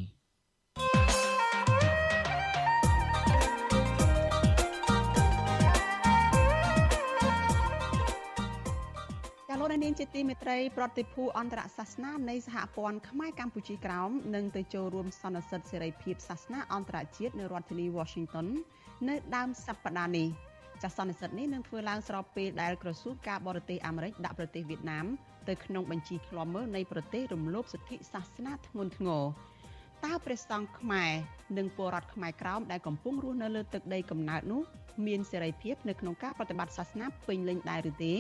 [9.59, 18.47] លោកនាងជាទីមេត្រីប្រតិភូអន្តរសាសនានៃសហព័ន្ធខ្មែរកម្ពុជាក្រោមនឹងទៅចូលរួមសន្និសីទសេរីភាពសាសនាអន្តរជាតិនៅរដ្ឋធានី Washington
[19.09, 20.27] នៅដើមសប្តាហ៍នេះ
[20.83, 25.05] ចាសន្និសីទនេះនឹងធ្វើឡើងស្របពេលដែលក្រសួងការបរទេសអាមេរិកដាក់ប្រទេសវៀតណាម
[25.49, 29.23] ទៅក្នុងបញ្ជីឃ្លាំមើលនៃប្រទេសរំលោភសិទ្ធិសាសនាធ្ងន់ធ្ងរ
[30.05, 31.11] តើព្រះសង្ឃខ្មែរ
[31.57, 34.61] និងពលរដ្ឋខ្មែរក្រោមដែលកំពុងរស់នៅលើទឹកដីកំណើតនោះ
[35.05, 38.15] មានសេរីភាពនៅក្នុងការប្រតិបត្តិសាសនាពេញលេញដែរឬទេ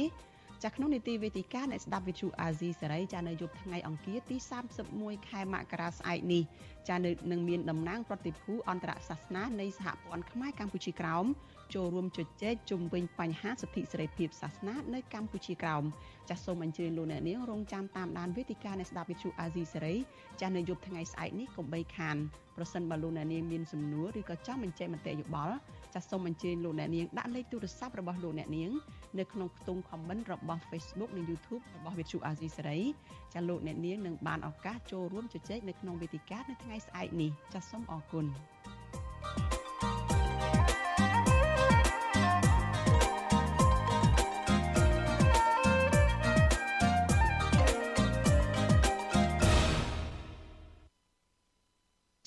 [0.63, 4.37] ចាក្នុងនីតិវេទិកាអ្នកស្ដាប់វិទ្យុអាស៊ីសេរីចានៅយប់ថ្ងៃអង្គារទី
[4.83, 6.43] 31ខែមករាស្អែកនេះ
[6.89, 11.25] ចានៅនឹងមានតំណាងប្រតិភូអន្តរសាសនានៃសហព័ន្ធខ្មែរកម្ពុជាក្រោម
[11.75, 15.83] ចូលរួមជជែកជុំវិញបញ្ហាសិទ្ធិសេរីភាពសាសនានៅកម្ពុជាក្រោម
[16.29, 19.95] ចាសសូមអញ្ជើញលោកអ្នកនាងរងចាំតាមដានវេទិកានៃស្ដាប់វិទ្យុអាស៊ីសេរី
[20.41, 22.17] ចាសនៅយប់ថ្ងៃស្អែកនេះកុំបីខាន
[22.57, 25.55] ប្រសិនបើលោកអ្នកនាងមានសំណួរឬក៏ចង់បញ្ចេញមតិយោបល់
[25.93, 28.71] ចាសសូមអញ្ជើញលោកអ្នកនាងដាក់លេខទូរស័ព្ទរបស់លោកអ្នកនាង
[29.19, 32.79] នៅក្នុងខ្ទង់ comment របស់ Facebook និង YouTube របស់វិទ្យុអាស៊ីសេរី
[33.33, 38.25] ចាសលោកអ្នកនាងនឹងបានឱកាសចូលរួមជជែកនៅក្នុងវេទិកានៅថ្ងៃស្អែកនេះចាសសូមអរគុណ
[39.23, 39.57] thank you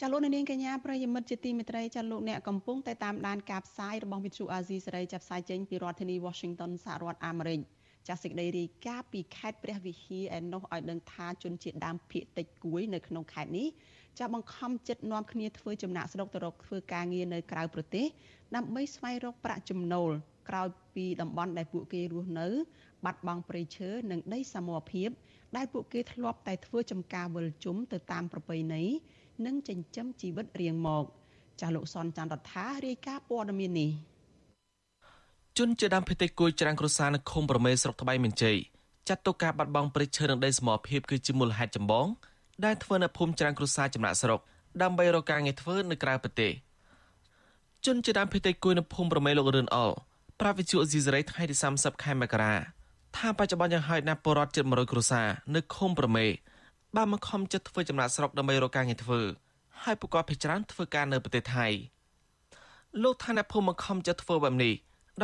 [0.02, 7.60] ចាលោកនាងកញ្ញាប្រិយមិត្តជាទីមេត្រីចាលោកអ្នកកំពុងតែតាមដានការផ្សាយរបស់វិទ្យុអាស៊ីសេរីចាប់ផ្សាយចេញពីរដ្ឋធានី Washington សហរដ្ឋអាមេរិក
[8.08, 13.68] ចាសេចក្តីរាយការណ៍ពីខេត្តព្រះវិហារឯនោះឲ្យដឹងថាជនជាតិដើមភាគតិចគួយនៅក្នុងខេត្តនេះ
[14.20, 18.06] ចាបង្ខំចិត្តនាំគ្នាធ្វើចំណាក់ស្រុកទៅរកធ្វើការងារនៅក្រៅប្រទេស
[18.56, 20.10] ដើម្បីស្វែងរកប្រាក់ចំណូល
[20.48, 22.48] ក្រោយពីតំបន់ដែលពួកគេរស់នៅ
[23.04, 25.08] បាត់បង់ព្រៃឈើនិងដីសមរភាព
[25.56, 28.82] ដែលពួកគេធ្លាប់តែធ្វើចំការវិលជុំទៅតាមប្រពៃណី
[29.46, 31.04] និងចិញ្ចឹមជីវិតរៀងមក
[31.60, 33.90] ចាស់លោកសនច័ន្ទរដ្ឋារាយការណ៍ព័ត៌មាននេះ
[35.58, 38.56] ជនជាដើមភេតិគួយច្រាំងគ្រួសារនៅឃុំប្រមេស្រុកត្បៃមានជ័យ
[39.08, 42.06] ចាត់ទុកការបាត់បង់ព្រៃឈើនិងដីសមរភាពគឺជាមូលហេតុចម្បង
[42.64, 44.40] ដែលធ្វើនៅភូមិច្រាំងគ្រួសារចំណាក់ស្រុក
[44.82, 46.52] ដើម្បីរកការងារធ្វើនៅក្រៅប្រទេស
[47.86, 49.96] ជនជាដើមភេតិគួយនៅភូមិប្រមេលោករឿនអល់
[50.40, 52.54] ប្រាវិជូអេស៊ីសរ៉ៃថ្ងៃទី30ខែមករា
[53.16, 56.26] ថាបច្ចុប្បន្នយ៉ាងហោចណាស់ពលរដ្ឋជិត100គ្រួសារនៅឃុំប្រមេ
[56.96, 59.20] បានមកខំចិត្តធ្វើចំណាក់ស្រុកដើម្បីរកការងារធ្វើ
[59.82, 61.66] ហើយពួកគាត់ភ័យច្រើនធ្វើការនៅប្រទេសថៃ
[63.02, 64.74] លោកថាអ្នកភូមិមកខំចិត្តធ្វើបែបនេះ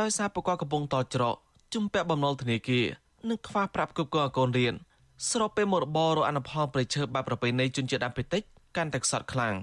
[0.01, 1.35] ដោយសារពួកគាត់កំពុងតច្រក
[1.73, 2.85] ជំពាក់បំណុលធនាគារ
[3.29, 4.73] និងខ្វះប្រាក់គ្រប់គ្រងឲ្យកូនរៀន
[5.25, 8.43] ស្របពេលមុខរបររកអនុផលប្រៃឈើបែបប្រពៃណីជនជាតិដើមភាគតិច
[8.77, 9.55] កាន់តែខ្សត់ខ្លាំង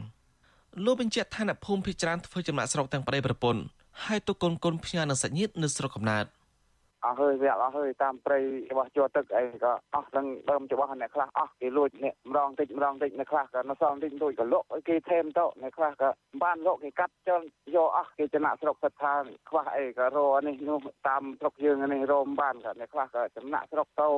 [0.84, 3.62] លោកបញ្ជាក់ថាអ្នកភូមិភ័យច្រើនធ្វើចំណាក់ស្រុកទាំងប្តីប្រពន្ធ
[4.05, 6.24] ហើយទុកកូនកូនផ្ញើនឹងសាច់ញាតិនៅស្រុកកំណើត
[7.05, 8.38] អស់ហើយវាអស់ហើយតាមព្រៃ
[8.70, 16.09] របស់ជាប់ទឹកអីក៏អស់ទាំងដើមច្បាស់អ្នកខ្លះអស់គេលួចអ្នកម្ដងតិចម្ដងតិចអ្នកខ្លះក៏នៅសល់តិចលួចក៏លក់ឲ្យគេថែមទៅអ្នកខ្លះក៏
[16.42, 17.42] បានលក់គេកាត់ចោល
[17.76, 19.12] យកអស់គេចំណាក់ស្រុកសិតថា
[19.48, 20.78] ខ្វះអីក៏រនេះនោះ
[21.09, 24.09] តាមស្រុកយើងនេះរោមបានក៏អ្នកខ្លះក៏ចំណាក់ស្រុកទៅ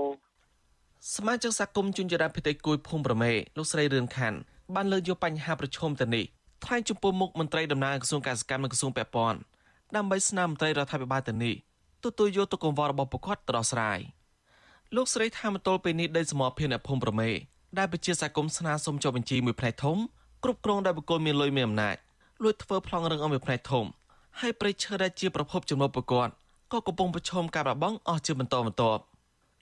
[1.14, 4.38] សមាជិកសហគមន៍ជនជាតិដើមភាគតិចគួយភូមិប្រមេលោកស្រីរឿនខាន់
[4.74, 6.24] បានលើកយកបញ្ហាប្រឈមទៅនេះ
[6.64, 9.38] ថ្លែងចំពោះមុខមន្ត្រីតំណាងក្រសួងកសិកម្មនិងក្រសួងពាក់ព័ន្ធ
[9.96, 11.54] ដើម្បីស្នើមន្ត្រីរដ្ឋាភិបាលទៅនេះ
[12.04, 13.98] ទទួលយកទុកកង្វល់របស់ប្រកាសទៅដោះស្រាយ
[14.96, 17.30] លោកស្រីថាមតលពេលនេះដីសមរភាពអ្នកភូមិប្រមេ
[17.78, 19.96] ដែលប្រជាសហគមន៍ស្នើសុំចុះបញ្ជីមួយផ្នែកធំ
[20.44, 21.96] គ្រប់គ្រងដោយបុគ្គលមានលុយមានអំណាច
[22.42, 23.84] លួចធ្វើប្លង់រឹងអមមួយផ្នែកធំ
[24.40, 26.28] ហើយប្រៃឈើដែលជាប្រភពចំណូលប្រកាស
[26.72, 29.02] ក៏កំពុងប្រឈមការបាត់បង់អស់ជាបន្តបន្ទាប់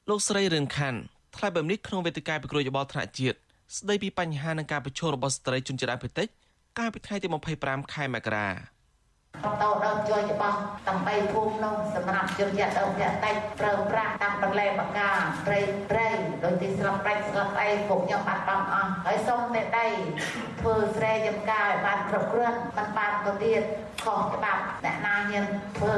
[0.08, 0.98] លោកស្រីរឿងខាន់
[1.36, 3.36] ថ្លែងបែបនេះក្នុងវេទិកាពិគ្រោះយោបល់ថ្នាក់ជាតិ
[3.78, 6.26] ស្ដីពីបញ្ហានិងការប្រឈមរបស់ស្ត្រីជនជាតិអភិតិច
[6.78, 7.28] កាលពីថ្ងៃទី
[7.60, 8.48] 25ខែមករា
[9.42, 10.58] តោដល់ជួយច្បាស់
[10.88, 15.10] ដើម្បីភូមិនោះសម្រាប់ជនជាតិដើមភាគតិចប្រើប្រាស់តាមបន្លែបកា
[15.46, 15.60] ព្រៃ
[15.90, 16.08] ព្រៃ
[16.44, 19.86] ដោយទីស្រុកប្រាច់ស្រុកអីពួកខ្ញុំបាត់បង់អស់ហើយសូមតែដៃ
[20.60, 23.62] ធ្វើស្រែចំការឲ្យបានគ្រប់គ្រាន់មិនបានទៅទៀត
[24.04, 25.44] ខុសច្បាប់អ្នកណាហ៊ាន
[25.78, 25.96] ធ្វើ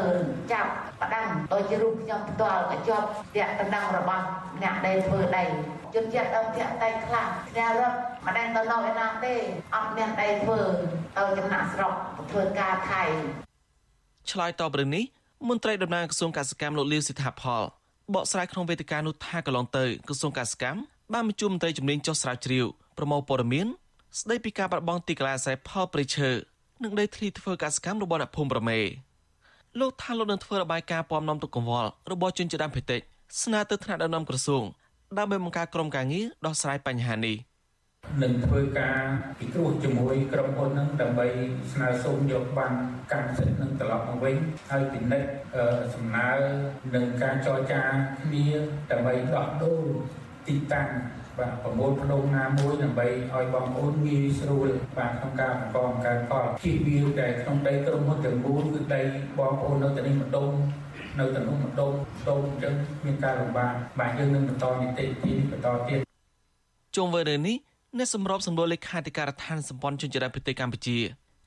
[0.52, 0.70] ចាប់
[1.00, 3.06] បដិងដោយជារូបខ្ញុំផ្ទាល់ក៏ជាប់
[3.36, 4.24] តាក់ដណ្ដឹងរបស់
[4.62, 5.44] អ្នកដែលធ្វើដី
[5.96, 7.26] ជនជាតិដើមភាគតិចខ្លះ
[7.56, 9.34] អ្នករត់មិនដែលទៅនៅឯណាទេ
[9.74, 10.58] អត់មានដីធ្វើ
[11.16, 11.92] ទៅចំណាក់ស្រុក
[12.30, 13.02] ធ្វើការថៃ
[14.30, 15.04] ឆ្លើយតបរឿងនេះ
[15.48, 17.62] មន្ត្រីតំណាងក្រសួងកសិកម្មលោកលាវសិដ្ឋាផល
[18.14, 20.80] បកស្រាយក្នុងវេទិកានោះថាកន្លងទៅក្រសួងកសិកម្ម
[21.12, 22.66] បានបញ្ជូនមន្ត្រីជំនាញចុះស្រាវជ្រាវ
[22.98, 23.66] ប្រមូលព័ត៌មាន
[24.20, 26.30] ស្ដីពីការបាត់បង់ទីកន្លែងអាស្រ័យផលព្រៃឈើ
[26.84, 28.78] និងដីធ្លីធ្វើកសិកម្មរបស់អ្នកភូមិប្រមេ
[29.80, 33.00] លោកថាលោកនឹងធ្វើរបាយការណ៍ពំនាំទុកកង្វល់របស់ជនជាតិដើមភាគតិច
[33.42, 34.64] ស្នើទៅថ្នាក់ដឹកនាំក្រសួង
[35.18, 37.36] ដើម្បីបង្កើតក្រុមការងារដោះស្រាយបញ្ហានេះ
[38.22, 39.00] នឹងធ្វើការ
[39.38, 41.26] ពិគ្រោះជាមួយក្រុមហ៊ុននឹងដើម្បី
[41.72, 42.72] ស្នើសុំយកបាន
[43.12, 44.36] កម្មសិទ្ធិនឹងត្រឡប់មកវិញ
[44.70, 45.28] ហើយពិនិត្យ
[45.94, 46.30] សំណើ
[46.94, 47.82] នឹងការចរចា
[48.22, 48.46] គ្នា
[48.90, 49.82] ដើម្បីដោះដូរ
[50.48, 50.88] ទីតាំង
[51.38, 59.02] បាទប្រមូលផ្ដុំណាមួយដើម្បីឲ្យបងប្អូនងាយស្រួលបាទក្នុងការបង្កបង្កើនផលជិះវាតែក្នុងដីក្រុមហ៊ុនទាំងមូលគឺដី
[59.38, 60.50] បងប្អូននៅទីនេះម្ដុំ
[61.18, 61.92] នៅតំណម្ដុំ
[62.28, 66.00] ដុំអញ្ចឹងមានការលំបាកបាទយើងនឹងបន្តនីតិវិធីបន្តទៀត
[66.96, 67.56] ជុំវិញរឿងនេះ
[67.98, 70.98] អ្នកសម្របសម្រួលលេខាធិការដ្ឋានសម្ព័ន្ធជនជាតិប្រទេសកម្ពុជា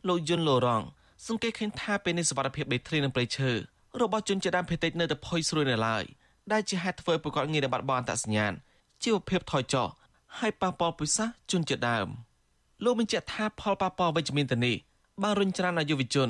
[0.07, 0.81] លោកយុនលូរង
[1.27, 3.51] សង្កេតឃើញថាពេលនេះសវត្ថភាពដីធ្លីនិងព្រៃឈើ
[4.01, 6.03] របស់ជនជាតិដើមភាគតិចនៅតែផុយស្រួយនៅឡើយ
[6.51, 8.53] ដែលជាហេតុធ្វើប្រកបងារដែលបាត់បង់អត្តសញ្ញាណ
[9.03, 9.87] ជីវភាពថយចុះ
[10.39, 12.07] ហើយប៉ះពាល់ពុសាសជនជាតិដើម
[12.83, 14.75] លោកបញ្ជាក់ថាផលប៉ះពាល់វិជ្ជមានទៅនេះ
[15.23, 16.29] បានរុញច្រានឲ្យយុវជន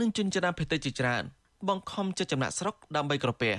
[0.00, 1.24] និងជនជាតិដើមភាគតិចជាច្រើន
[1.68, 3.54] បង្ខំចិត្តចំណាក់ស្រុកដើម្បីក្រពះ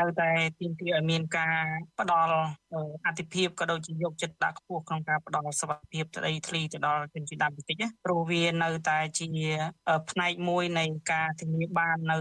[0.00, 0.30] នៅតែ
[0.60, 1.56] ទាមទារឲ្យមានការ
[2.00, 2.34] ផ្ដល់
[3.06, 9.28] អតិភិបក៏ដូចជាយកចិត្តដាក់ខ្ពស់ក្នុងការផ្ដល់សុខភាពស្ដីធ្លីទៅដល់ជនជាតិដើមភាគតិចណាព្រោះវានៅតែជា
[10.10, 12.18] ផ្នែកមួយនៃការធានាបាននៅ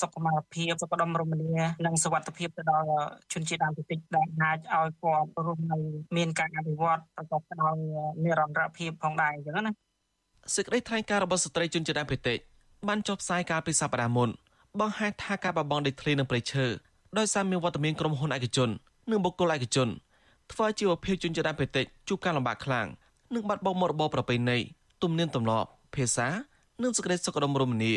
[0.00, 1.52] សុខុមាលភាពសុខដុមរមនា
[1.86, 2.88] និងសុវត្ថិភាពទៅដល់
[3.32, 5.78] ជនជាតិដើមភាគតិចដែលអាចឲ្យគាត់រស់នៅ
[6.16, 7.76] មានការអភិវឌ្ឍប្រកបដោយ
[8.24, 9.72] និរន្តរភាពផងដែរអញ្ចឹងណា
[10.54, 12.40] សេចក្តីថ្លែងការណ៍របស់ស្ត្រីជនជាតិដើមភាគតិច
[12.88, 14.30] បានចុះផ្សាយកាលពីសប្តាហ៍មុន
[14.80, 16.66] បង្ហាញថាការបបងដីធ្លីនិងព្រៃឈើ
[17.18, 18.70] ដោយសារមានវត្តមានក្រុមហ៊ុនឯកជន
[19.10, 19.88] និងបុគ្គលឯកជន
[20.52, 22.86] ធ្វើជីវភាពជនជាតិដើមភាគតិចជួបការលំបាកខ្លាំង
[23.34, 24.58] និងបាត់បង់មុខរបរប្រពៃណី
[25.02, 26.28] ទំនៀមទម្លាប់ភាសា
[26.82, 27.92] និងសេចក្តីសុខដុមរមនា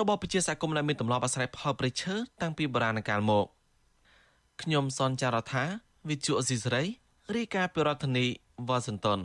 [0.00, 3.46] របស់ប្រជាសហគមន៍ដែលមានទម្លាប់អាស្រ័យផលព្រៃឈើតាំងពីបុរាណកាលមក
[4.62, 5.64] ខ្ញុំសនចាររថា
[6.08, 6.84] វិទ្យុអស៊ីសេរី
[7.36, 8.26] រាយការណ៍ពីរដ្ឋធានី
[8.68, 9.20] វ៉ាស៊ីនតោន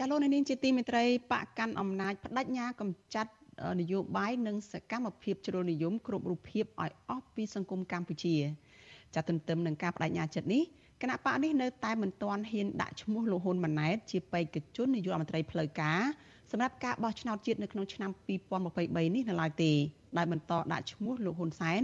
[0.00, 3.32] ចាលោកនាងជាទីមេត្រីបកកាន់អំណាចបដិញ្ញាកម្ចាត់
[3.80, 8.36] នយោបាយនិងសកម្មភាពជ្រុលនិយមគ្រប់រូបភាពឲ្យអស់ពីសង្គមកម្ពុជា
[9.14, 10.62] ចាទន្ទឹមនឹងការបដិញ្ញាចិត្តនេះ
[11.02, 16.00] គណៈបកនេះនៅតែមិនទាន់ហ៊ានដាក់ឈ្មោះលោកហ៊ុនម៉ាណែតជាបេក្ខជននាយករដ្ឋមន្ត្រីផ្លូវការ
[16.50, 18.10] សម្រាប់ការបោះឆ្នោតជាតិនៅក្នុងឆ្នាំ
[18.58, 19.72] 2023នេះនៅឡើយទេ
[20.18, 21.82] ដោយបន្តដាក់ឈ្មោះលោកហ៊ុនសែន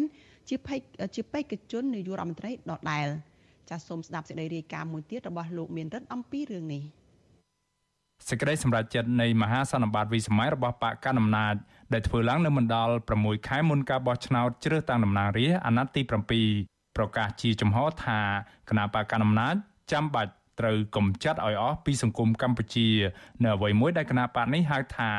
[0.49, 0.87] ជាបេក្ខ
[1.17, 3.07] ជាបេក្ខជននាយករដ្ឋមន្ត្រីដដែល
[3.71, 6.85] ចាសសូមស្ដាប់សេចក្តីរាយការណ៍មួយទៀតរបស់លោកមានរិទ្ធអំពីរឿងនេះ។
[8.29, 11.55] សេចក្តីសម្រេចចិត្តនៃមហាសន្និបាតវិសម័យរបស់បកកណ្ដាលអំណាច
[11.93, 16.03] ដែលធ្វើឡើងនៅមណ្ឌល6ខែមុនការបោះឆ្នោតជ្រើសតាំងតំណាងរាស្ត្រអាណត្តិទី
[16.49, 18.21] 7ប្រកាសជាចំហថា
[18.69, 19.55] គណៈបកកណ្ដាលអំណាច
[19.93, 22.89] ចាំបាច់ត្រូវកំចាត់ឲ្យអស់ពីសង្គមកម្ពុជា
[23.43, 25.11] នៅអ្វីមួយដែលគណៈបកនេះហៅថា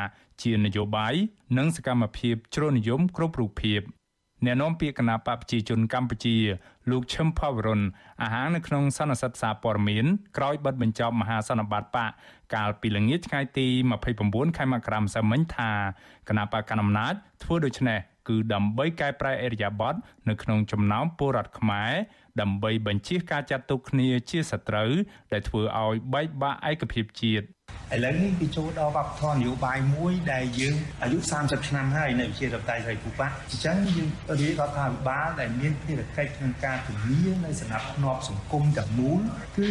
[0.42, 1.14] ជានយោបាយ
[1.58, 3.80] និងសកម្មភាពជ្រុលនិយមគ្រប់រូបភាព
[4.44, 6.36] អ្នកនាំពាក្យគណៈបកប្រជាជនកម្ពុជា
[6.90, 7.80] លោកឈឹមផាវរុន
[8.22, 10.04] អាហារនៅក្នុងសន្និសីទសារព័ត៌មាន
[10.36, 12.10] ក្រោយបិទបញ្ចប់មហាសន្និបាតបក
[12.54, 13.66] កាលពីល្ងាចថ្ងៃទី
[14.12, 15.70] 29ខែមករាម្សិលមិញថា
[16.28, 19.94] គណៈបកកណ្ដាលអំណាចធ្វើដូច្នេះ គឺដើម្បីកែប្រែអេរយាប័ត
[20.28, 21.92] នៅក្នុងចំណោមពលរដ្ឋខ្មែរ
[22.40, 24.92] ដើម្បីបញ្ជៀសការចាត់ទុកគ្នាជាសត្រូវ
[25.32, 27.46] ដែលធ្វើឲ្យបែកបាក់ឯកភាពជាតិ
[27.94, 39.20] ឥឡូវនេះវាចូលដល់វប្បធម៌នយោបាយមួយដែលយើងអាយុ30ឆ្នាំហើយនៅវិជារដ្ឋាភិបាលសេរីភូប៉ាអញ្ចឹងយើងរាជរដ្ឋាភិបាលដែលមានភារកិច្ចក្នុងការធានានៅសំណាប់ធ្នាប់សង្គមទាំងមូល
[39.56, 39.68] គឺ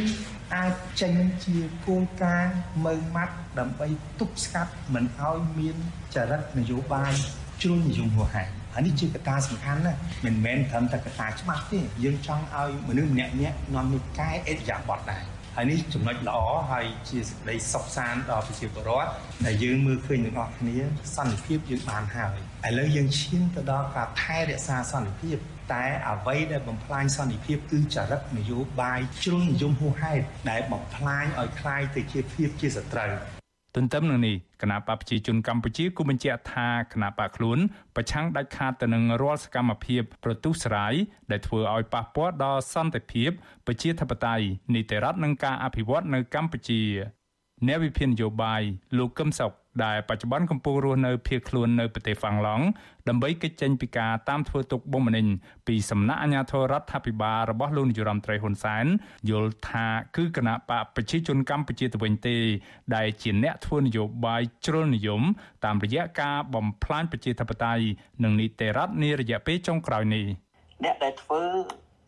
[0.55, 3.87] អាចចេញជាគោលការណ៍មើងម៉ាត់ដើម្បី
[4.19, 5.75] ទប់ស្កាត់មិនឲ្យមាន
[6.15, 7.13] ចរិតនយោបាយ
[7.62, 13.34] ជ្រុលនិយមហួសហេតុអានេះជាកត្តាសំខាន់ណាស់មិនមែនត្រឹមតែកត្តាច្បាស់ទេយើងចង់ឲ្យមនុស្សម្នាក់ៗ
[13.74, 15.24] នាំនេះកែអេតយ៉ាបតដែរ
[15.56, 16.38] ហើយនេះចំណុចល្អ
[16.70, 19.10] ហើយជាសេចក្តីសុខសាន្តដល់ប្រជាពលរដ្ឋ
[19.46, 20.76] ដែលយើងមើលឃើញទាំងអស់គ្នា
[21.16, 22.36] សន្តិភាពយើងបានហើយ
[22.66, 25.36] ឥឡូវយើងឈានទៅដល់ការថែរក្សាសន្តិភាព
[25.72, 33.12] តែអ្វីដែលបំផ្លាញសន្តិភាពគឺចរិតនយោបាយជ្រុលនិយមហួសហេតុដែលបំផ្លាញឲ្យคล้ายទៅជាភាពជាសត្រូវ
[33.75, 37.59] ទន្ទឹមនឹងនេះគណៈបកប្រជាជនកម្ពុជាគូបញ្ជាក់ថាគណៈបកខ្លួន
[37.95, 40.93] ប្រឆាំងដាច់ខាតទៅនឹងរាល់សកម្មភាពប្រទុស្រាយ
[41.31, 43.31] ដែលធ្វើឲ្យប៉ះពាល់ដល់សន្តិភាព
[43.65, 46.81] ប្រជាធិបតេយ្យនីតិរដ្ឋនិងការអភិវឌ្ឍនៅកម្ពុជា
[47.67, 48.61] អ្នកវិភាគនយោបាយ
[48.97, 49.51] លោកកឹមសុខ
[49.83, 52.65] ដែលបច្ចុប្បន្នកំពុងរស់នៅភៀសខ្លួននៅប្រទេសហ្វាំងឡង់
[53.09, 55.25] ដើម្បីគេចចេញពីការតាមធ្វើទុកបុកម្នេញ
[55.67, 58.85] ពីសំណាក់អាជ្ញាធររដ្ឋាភិបាលរបស់លោកនាយរដ្ឋមន្ត្រីហ៊ុនសែន
[59.29, 62.37] យល់ថាគឺគណៈបកប្រជាជនកម្ពុជាទៅវិញទេ
[62.95, 65.21] ដែលជាអ្នកធ្វើនយោបាយជ្រុលនិយម
[65.65, 67.83] តាមរយៈការបំផ្លាញប្រជាធិបតេយ្យ
[68.23, 70.25] និងនីតិរដ្ឋនារយៈពេលចុងក្រោយនេះ
[70.83, 71.41] អ្នកដែលធ្វើ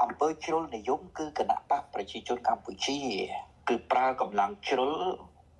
[0.03, 2.97] អំពើជ្រុលនិយមគឺគណៈបកប្រជាជនកម្ពុជា
[3.69, 4.93] គឺប្រើកម្លាំងជ្រុល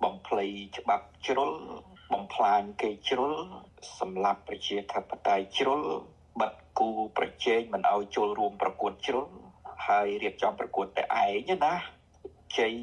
[0.02, 0.44] បំភ្លៃ
[0.76, 1.52] ច្បាប់ជ្រុល
[2.12, 3.34] បំផ្លាញគេជ្រុល
[3.98, 5.82] សម្លាប់ប្រជាធិបតេយ្យជ្រុល
[6.40, 9.28] បិទគូប្រជែងមិនឲ្យចូលរួមប្រកួតជ្រុល
[9.86, 11.74] ហើយរៀបចំប្រកួតតែឯងណា
[12.58, 12.74] ជ័យ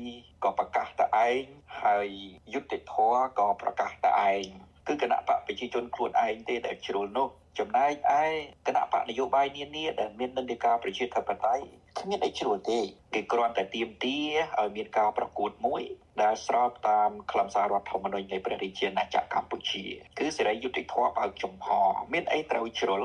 [0.44, 1.44] ក៏ប្រកាសតែឯង
[1.84, 2.10] ហើយ
[2.54, 4.46] យុទ្ធធរក៏ប្រកាសតែឯង
[4.88, 8.24] គឺគណៈបកប្រជាជនខ្លួនឯងទេដែលជ្រុលនោះ ចំណែកឯ
[8.68, 11.66] គណៈបកនយោបាយនានាដែលមាននិន្នាការប្រជាធិបតេយ្យ
[12.00, 12.80] គ្មានអីជ្រុលទេ
[13.14, 14.18] គេគ្រាន់តែទៀមទា
[14.60, 15.82] ឲ្យមានការប្រកួតមួយ
[16.22, 19.84] ដែលស្របតាមខ្លឹមសាររដ្ឋធម្មនុញ្ញនៃព្រះរាជាណាចក្រកម្ពុជា
[20.18, 21.68] គឺសេរីយុត្តិធម៌បើកចំហ
[22.14, 23.04] មានអីត្រូវជ្រុល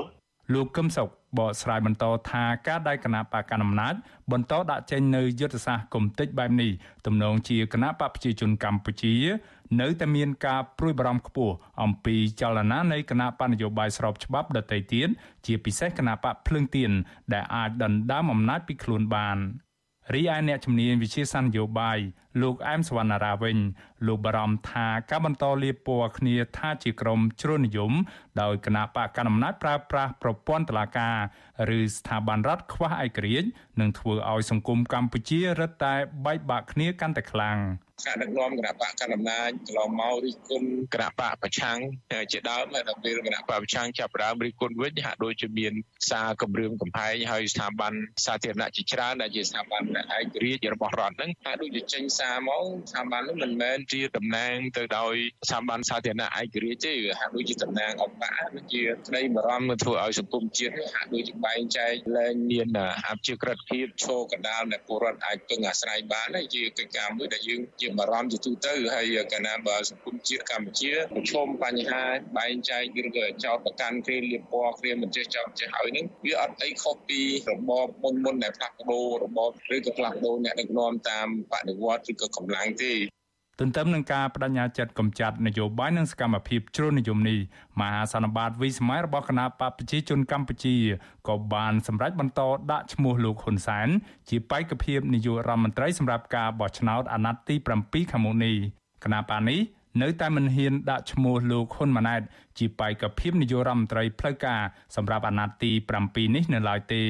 [0.53, 1.07] លោកកឹមសុខ
[1.39, 3.93] បកស្រាយបន្តថាការដែលគណៈបកកណ្ដាលអំណាច
[4.31, 6.71] បន្តដាក់ចេញនៅយុទ្ធសាស្ត្រគំតិចបែបនេះ
[7.05, 9.15] ទំនងជាគណៈបកប្រជាជនកម្ពុជា
[9.79, 15.09] នៅតែមានការព្រួយបារម្ភខ្ពស់អំពីចលនានៃគណៈបកនយោបាយស្របច្បាប់ដទៃទៀត
[15.45, 16.91] ជាពិសេសគណៈបកភ្លើងទៀន
[17.33, 19.37] ដែលអាចដណ្ដើមអំណាចពីខ្លួនបាន
[20.13, 21.99] រីឯអ្នកជំនាញវិជាសាស្ត្រនយោបាយ
[22.41, 23.57] លោកអែមសវណ្ណារាវិញ
[24.07, 27.93] លោកបារម្ភថាការបន្តលៀបពណ៌គ្នាថាជាក្រុមជ្រុលនិយម
[28.41, 31.17] ដោយគណៈបកកណ្ដាលអំណាចប្រើប្រាស់ប្រព័ន្ធតុលាការ
[31.77, 33.47] ឬស្ថាប័នរដ្ឋខ្វះឯករាជ្យ
[33.79, 35.95] នឹងធ្វើឲ្យសង្គមកម្ពុជារឹតតែ
[36.25, 37.57] បែកបាក់គ្នាកាន់តែខ្លាំង។
[38.07, 41.77] ការដឹកនាំគណៈបកកណ្ដាលអំណាចកន្លងមករិះគន់គណៈបកប្រឆាំង
[42.31, 45.73] ជាដើមហើយដល់ពេលគណៈបកប្រឆាំងចាប់ដើមរិះគន់វិញហាក់ដូចជាមាន
[46.09, 47.93] សារគម្រាមកំហែងហើយស្ថាប័ន
[48.25, 55.13] សាធារណៈជាច្រើនដែលជាស្ថាប័នឯករាជ្យរបស់រដ្ឋហ្នឹងហាក់ដូចជាចេញសារមកស្ថាប័នហ្នឹងមិនមែនជាតំណាងទៅដោយ
[55.49, 62.67] ស្ថាប័នសាធារណៈឯករាជ្យទេហាក់ដូចជាតំណាងអង្គការដូចជាក្តីបារម្ភធ្វើឲ្យសង្គមជាតិហាក់ដូចជាបែងចែកលែងមាន
[63.07, 72.03] អព្យាក្រឹតភាពឈរកណ្ដាលដែលពលរដ្ឋអាចពឹងអាស្រ័យបានហើយជាកិច្ចការមួយដែលយើងជាបារម្ភជាទូទៅហើយកាលណាបើសង្គមជាតិកម្ពុជាប្រឈមបញ្ហា
[72.37, 82.93] បែងចែកឬក៏ចោតប្រកាន់គ្នាលៀបពណ៌គ្នាមិនចេះចោតចេះហើយនឹងវាអត់អីខុសពីរបបមុនមុនដែលផ្លាស់ប្ដូររបបឬក៏ផ្លាស់ប្ដូរអ្នកដឹកនាំតាមបដិវត្តឬក៏កម្លាំងទេ
[83.63, 87.39] ទន្ទឹមនឹងការបដិញ្ញាចិត្តកម្ចាត់នយោបាយនិងសកម្មភាពជ្រុលនិយមនេះ
[87.79, 90.75] មហាសន្និបាតវិសម័យរបស់គណៈបកប្រជាជនកម្ពុជា
[91.27, 92.41] ក៏បានសម្រេចបន្ត
[92.71, 93.87] ដាក់ឈ្មោះលោកហ៊ុនសែន
[94.29, 98.55] ជាបេក្ខភាពនាយករដ្ឋមន្ត្រីសម្រាប់ការបោះឆ្នោតអាណត្តិទី7ខាងមុខនេះ
[99.03, 99.59] គណៈបកនេះ
[100.01, 102.21] នៅតែមិនហ៊ានដាក់ឈ្មោះលោកហ៊ុនម៉ាណែត
[102.57, 104.61] ជាបេក្ខភាពនាយករដ្ឋមន្ត្រីផ្លូវការ
[104.95, 105.71] សម្រាប់អាណត្តិទី
[106.03, 107.03] 7នេះនៅឡើយទេ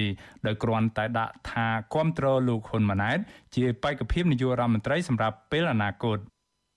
[0.46, 3.20] ដោយគ្រាន់តែដាក់ថាគ្រប់គ្រងលោកហ៊ុនម៉ាណែត
[3.56, 6.20] ជាបេក្ខភាពនាយករដ្ឋមន្ត្រីសម្រាប់ពេលអនាគត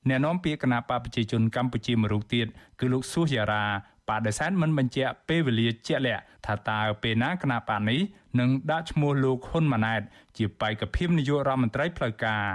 [0.09, 2.46] អ្នកនាំពាក្យគណៈបកប្រជាជនកម្ពុជាមួយរូបទៀត
[2.80, 3.64] គឺលោកសុសយ៉ារ៉ា
[4.09, 8.00] បដិសេធមិនបញ្ជាក់ពេលវេលាជាក់លាក់ថាតើពេលណាគណៈបកនេះ
[8.40, 10.02] នឹងដាក់ឈ្មោះលោកហ៊ុនម៉ាណែត
[10.36, 12.46] ជាបេក្ខភាពនាយករដ្ឋមន្ត្រីផ្លូវការ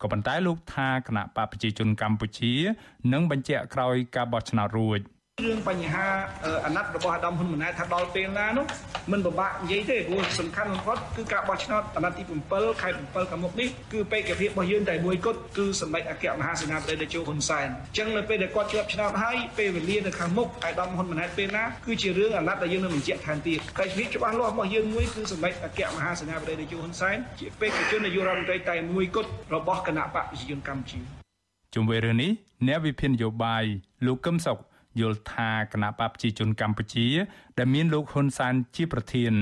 [0.00, 2.52] ក៏ប៉ុន្តែលោកថាគណៈបកប្រជាជនកម្ពុជា
[3.12, 5.00] នឹងបញ្ជាក់ក្រោយការបោះឆ្នោតរួច
[5.40, 6.06] រឿងបញ្ហា
[6.64, 8.66] អាណត្តិរបស់អាដាមហ៊ុនម៉ាណែតថាដល់ពេលណានោះ
[9.12, 12.22] មិនពិបាកនិយាយទេព្រោះសំខាន់បំផុតគឺការបោះឆ្នោតអាណត្តិទី
[12.52, 30.98] 7ខែ7ខាងមុខនេះគឺបេក្ខភាពរបស់យើងតែមួយគត់គឺសម្ដេចអគ្គមហាសេនាបតីតេជោហ៊ុនសែនអញ្ចឹងនៅពេលដែលគាត់ជាប់ឆ្នោតហើយពេលវេលានៅខាងមុខអាដាមហ៊ុនម៉ាណែតពេលណាគឺជារឿងអាណត្តិដែលយើងនឹងបញ្ជាក់ថែមទៀតតែភាពច្បាស់លាស់របស់យើងមួយគឺសម្ដេចអគ្គមហាសេនាបតីតេជោហ៊ុនសែនជាបេក្ខជននាយករដ្ឋមន្ត្រីតែមួយគត់របស់គណៈបកប្រជាជនកម្ពុជា
[31.74, 32.30] ជុំវិញរឿងនេះ
[32.68, 33.64] អ្នកវិភាគនយោបាយ
[34.06, 34.58] លោកកឹមសុខ
[35.00, 37.08] យល់ថាគណៈបកប្រជាជនកម្ពុជា
[37.58, 39.32] ដែលមានលោកហ៊ុនសែនជាប្រធាន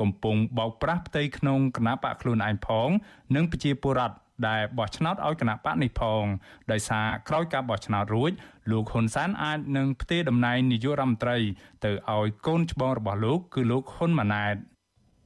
[0.00, 2.88] កំពុងបោកប្រាស់ផ្ទៃក្នុងគណៈបកខ្លួនឯងផង
[3.34, 4.16] និងប្រជាពលរដ្ឋ
[4.48, 6.24] ដែលបោះឆ្នោតឲ្យគណៈបកនេះផង
[6.72, 8.32] ដោយសារក្រោយការបោះឆ្នោតរួច
[8.70, 11.38] លោកហ៊ុនសែនអាចនឹងផ្ទេរតំណែងនាយករដ្ឋមន្ត្រី
[11.84, 14.56] ទៅឲ្យកូនច្បងរបស់លោក គឺលោកហ៊ុនម៉ាណែត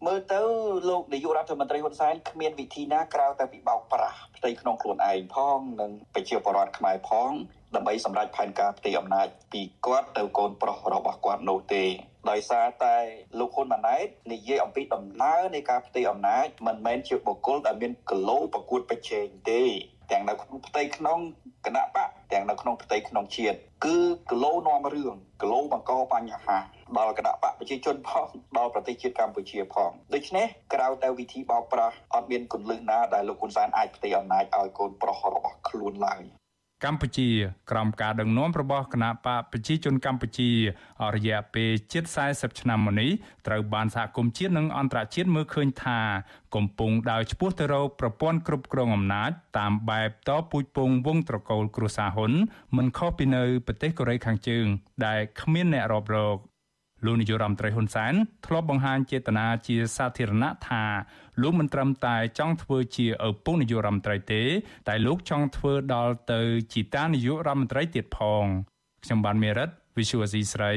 [0.06, 0.40] មើលទៅ
[0.88, 7.32] លោកនាយករដ្ឋមន្ត្រីហ៊ុនសែនគ្មានវិធីណាក្រៅតែពីបោកប្រាស់ផ្ទៃក្នុងខ្លួនឯងផងនិងប្រជាពលរដ្ឋខ្មែរផង
[7.76, 11.84] ដើម្បីសម្រេចផែនការផ្ទៃអំណាចពីគាត់ទៅកូនប្រុសរបស់គាត់នោះទេ
[12.30, 12.96] ដោយសារតែ
[13.38, 19.62] លោកហ៊ុនម៉ាណែតនិយាយអំពីដំណើរនៃការផ្ទៃអំណាចមិនមែនជាបុគ្គលដែលមានគីឡូប្រកួតប្រជែងទេ
[20.10, 21.18] ទាំងនៅក្នុងផ្ទៃក្នុង
[21.66, 23.96] គណៈបកទាំងនៅក្នុងផ្ទៃក្នុងជាតិគឺ
[24.30, 26.58] គីឡូនាំរឿងគីឡូបង្កបញ្ហា
[26.98, 36.22] ដល់គណៈបកប្រជាជនផងដល់ប្រទេសជាតិកម្ពុជាផងដូច្នេះក្រៅតែវិធីបោកប្រាស់អត់មានគន្លឹះណាដែលលោកហ៊ុនសែនអាចផ្ទេរអំណាចឲ្យកូនប្រុសរបស់ខ្លួនឡើយ
[36.84, 37.30] កម្ពុជា
[37.70, 40.50] ក្រោមការដឹកនាំរបស់គណៈបកប្រជាជនកម្ពុជា
[41.02, 43.10] អររយៈពេលជិត40ឆ្នាំមកនេះ
[43.46, 46.00] ត្រូវបានសហគមន៍ជាតិនិងអន្តរជាតិមើលឃើញថា
[46.54, 52.32] កំពុងដើរឆ្ពោះទៅរកប្រព័ន្ធគ្រប់គ្រងអំណាចតាមបែបតពូជពងវងត្រកូលគ្រួសារហ៊ុន
[52.76, 54.66] មិនខុសពីនៅប្រទេសកូរ៉េខាងជើង
[55.06, 56.38] ដែលគ្មានអ្នករាប់រក
[57.04, 58.14] លោកនាយរដ្ឋមន្ត្រីហ៊ុនសែន
[58.46, 60.84] ធ្លាប់បង្ហាញចេតនាជាសាធារណៈថា
[61.42, 64.42] លោកមិនត្រឹមតែចង់ធ្វើជាឪពុកនាយករដ្ឋមន្ត្រីទេ
[64.88, 66.40] តែលោកចង់ធ្វើដល់ទៅ
[66.72, 68.44] ជាតានាយករដ្ឋមន្ត្រីទៀតផង
[69.04, 70.72] ខ្ញុំបានមេរិត Visual C ស្រី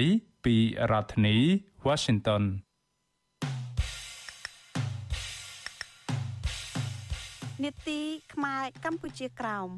[0.46, 0.56] ពី
[0.92, 1.38] រដ្ឋធានី
[1.88, 2.44] Washington
[7.64, 8.02] នេតិ
[8.34, 9.70] ខ្មែរកម្ពុជាក្រោម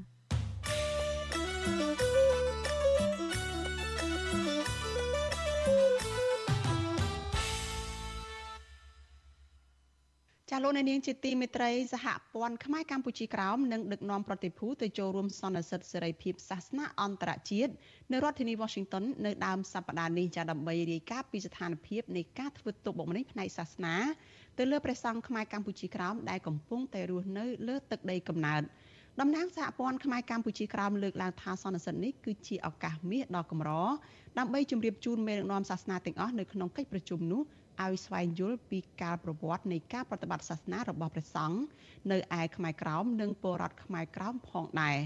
[10.54, 17.72] ចាលោកនាងជាទីមេត្រីសហព័ន្ធខ្មែរកម្ពុជាក្រោមនឹងដឹកនាំប្រតិភូទៅចូលរួមសន្និសីទសេរីភាពសាសនាអន្តរជាតិ
[18.12, 23.96] នៅរដ្ឋធានី Washington នៅដើមសប្តាហ៍នេះចាដើម្បីរាយការណ៍ពីស្ថានភាពនៃការធ្វើទុកបុកម្នេញផ្នែកសាសនា
[24.58, 28.62] ទៅលើព្រះសង្ឃខ្មែរកម្ពុជាក្រោមដែលកំពុងតែរស់នៅលើទឹកដីកំណើត
[29.20, 33.72] តំណាងសហព័ន្ធខ្មែរកម្ពុជាក្រោមលើកឡើងថាសន្និសីទនេះគឺជាឱកាសមាសដ៏កម្រ
[34.38, 37.44] ដើម្បីជម្រាបជូនមេដឹកនាំសាសនាទាំងអស់នៅក្នុងកិច្ចប្រជុំនោះ
[37.86, 41.60] ឲ្យស្វែងយល់ពីការប្រវត្តិនៃការប្រតិបត្តិសាសនារបស់ព្រះសង្ឃ
[42.12, 44.98] នៅឯខ្មែរក្រោមនិងពលរដ្ឋខ្មែរក្រោមផងដែរ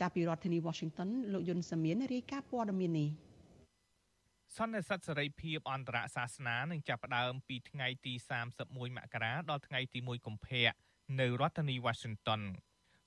[0.00, 3.10] ចាប់ពីរដ្ឋធានី Washington លោកយុនសាមៀនរាយការណ៍ព័ត៌មាននេះ
[4.56, 8.12] សន្និសីទសេរីភាពអន្តរសាសនានឹងចាប់ផ្ដើមពីថ្ងៃទី
[8.54, 10.70] 31មករាដល់ថ្ងៃទី1កុម្ភៈ
[11.20, 12.40] នៅរដ្ឋធានី Washington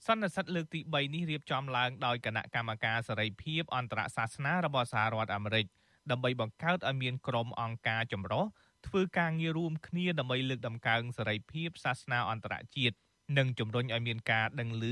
[0.06, 5.66] សន្និសីទលើកទី3នេះរៀបចំឡើងដោយគណៈកម្មការសេរីភាពអន្តរសាសនារបស់សហរដ្ឋអាមេរិក
[6.12, 8.45] ដើម្បីបង្កើតឲ្យមានក្រុមអង្គការចម្រុះ
[8.88, 12.96] ធ្វើការងាររួមគ្នាដើម្បីលើកដំកើងសេរីភាពសាសនាអន្តរជាតិ
[13.38, 14.86] និងជំរុញឲ្យមានការដឹងឮ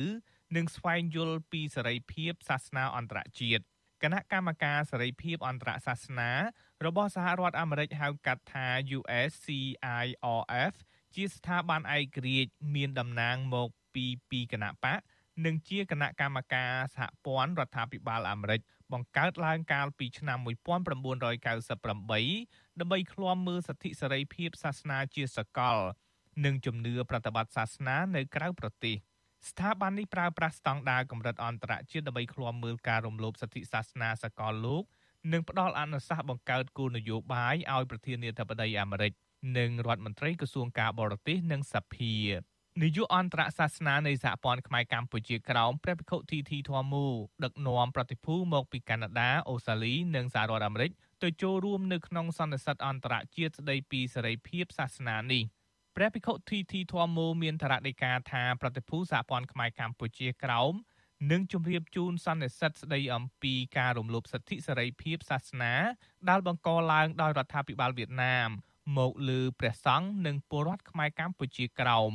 [0.55, 3.63] និងស្វែងយល់ពីសេរីភាពសាសនាអន្តរជាតិ
[4.03, 6.31] គណៈកម្មការសេរីភាពអន្តរសាសនា
[6.85, 8.67] របស់សហរដ្ឋអាមេរិកហៅកាត់ថា
[8.97, 10.73] USCIRF
[11.15, 14.99] ជាស្ថាប័នឯករាជ្យមានតំណាងមកពីពីគណៈបក
[15.45, 18.61] និងជាគណៈកម្មការសហព័ន្ធរដ្ឋាភិបាលអាមេរិក
[18.93, 20.47] បង្កើតឡើងកាលពីឆ្នាំ1998
[22.79, 25.77] ដើម្បីឃ្លាំមើលសិទ្ធិសេរីភាពសាសនាជាសកល
[26.45, 28.95] និងជំនឿប្រតិបត្តិសាសនានៅក្រៅប្រទេស
[29.49, 34.83] ស្ថាប័ននេះប្រើប្រាស់ស្តង់ដារកម្រិតអន្តរជាតិដើម្បីឃ្លាំមើលការរំលោភសិទ្ធិសាសនាសកលលោក
[35.31, 39.11] និងផ្ដល់អនុសាសន៍បង្កើតគោលនយោបាយឲ្យប្រធានាធិបតីអាមេរិក
[39.57, 42.13] និងរដ្ឋមន្ត្រីក្រសួងការបរទេសនិងសភា
[42.79, 47.07] នាយកអន្តរសាសនានៃសហព័ន្ធខ្មែរកម្ពុជាក្រោមព្រះភិក្ខុធីធីធម្មូ
[47.43, 50.91] ដឹកនាំប្រតិភូមកពីកាណាដាអូស្ត្រាលីនិងសហរដ្ឋអាមេរិក
[51.23, 55.43] ទៅចូលរួមនៅក្នុងសន្និសីទអន្តរជាតិស្តីពីសេរីភាពសាសនានេះ
[55.95, 60.73] ព្រះភិក្ខុធីធីធម្មូមានថ្នាក់ដីកាថាប្រតិភូសហព័ន្ធខ្មែរកម្ពុជាក្រោម
[61.31, 65.73] នឹងជម្រាបជូនសន្និសីទស្តីអំពីការរំលោភសិទ្ធិសេរីភាពសាសនា
[66.29, 68.49] ដែលបង្កឡើងដោយរដ្ឋាភិបាលវៀតណាម
[68.97, 72.13] មកលើព្រះសង្ឃនិងពលរដ្ឋខ្មែរកម្ពុជាក្រោម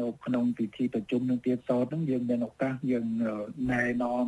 [0.00, 3.06] នៅក្នុងពិធីប្រជុំនឹងទៀតសតហ្នឹងយើងមានឱកាសយើង
[3.72, 4.26] ណែនាំ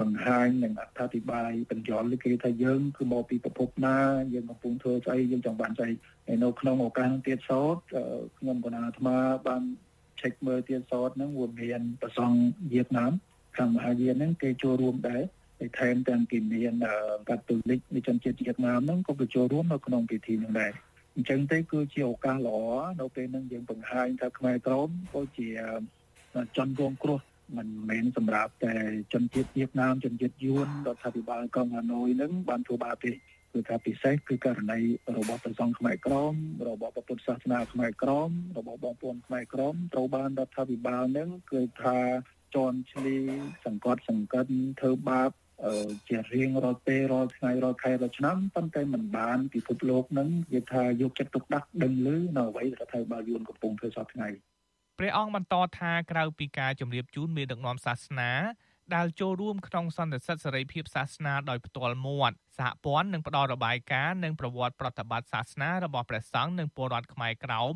[0.00, 3.98] បង្ហាញនិងអត្ថាធិប្បាយបញ្យល់គេថាយើងគឺមកពីប្រភពណា
[4.34, 5.90] យើងកំពុងធ្វើស្អីយើងចង់បានស្អី
[6.26, 7.76] ហើយនៅក្នុងឱកាសទៀតសត
[8.38, 9.16] ខ្ញុំកណាអាត្មា
[9.46, 9.62] បាន
[10.20, 12.36] check មើលទៀតសតហ្នឹងវាមានប្រសង់
[12.72, 13.12] វៀតណាម
[13.56, 15.22] ខាងមហាយានហ្នឹងគេចូលរួមដែរ
[15.58, 16.74] ហើយថែមទាំងគេមាន
[17.28, 20.72] កាតូលិកនៃជនជាតិវៀតណាមហ្នឹងក៏ទៅចូលរួមនៅក្នុងពិធីហ្នឹងដែរ
[21.16, 22.58] អញ្ចឹងទៅគឺជាឱកាសល្អ
[23.00, 25.48] នៅពេលហ្នឹងយើងបង្ហាញថាខ្មែរក្រមក៏ជា
[26.56, 27.20] ជនរងគ្រោះ
[27.56, 28.76] មិនមែនសម្រាប់តែ
[29.12, 33.12] ជនជាតិវៀតណាមជនជាតិយួនរដ្ឋាភិបាលកុងហាណូយនឹងបានធ្វើបាបទេ
[33.52, 34.80] គឺថាពិសេសគឺករណី
[35.18, 36.34] របស់ប្រសង់ខ្មែរក្រម
[36.68, 41.98] របស់ពុទ្ធសាសនាខ្មែរក្រមរបស់បងប្អូនខ្មែរក្រមត្រូវបានរដ្ឋាភិបាលនឹងគឺថា
[42.54, 43.16] ជន់ឈ្លី
[43.66, 44.46] សង្កត់សង្កិន
[44.80, 45.30] ធ្វើបាប
[46.08, 54.28] ជារៀងរាល់ពេលរាល់ថ្ងៃរាល់ខែរាល់ឆ្នាំប៉ុន្តែมันបានពិភពលោកនឹងនិយាយថាយកចិត្តទុកដាក់ដឹងឮនៅអ្វីដែលរដ្ឋាភិបាលយួនកំពុងធ្វើសពថ្ងៃ
[54.98, 58.32] ព្រះអង្គបន្តថាក្រៅពីការជម្រាបជូនមេដឹកនាំសាសនា
[58.94, 67.74] ដែលចូលរួមក្នុងសន្និសីទសេរីភាពសាសនាដោយផ្ទាល់មាត់សហព័ន្ធនឹងផ្ដល់របាយការណ៍និងប្រវត្តិប្រតិបត្តិសាសនារបស់ព្រះសង្ឃនិងពលរដ្ឋខ្មែរក្រោម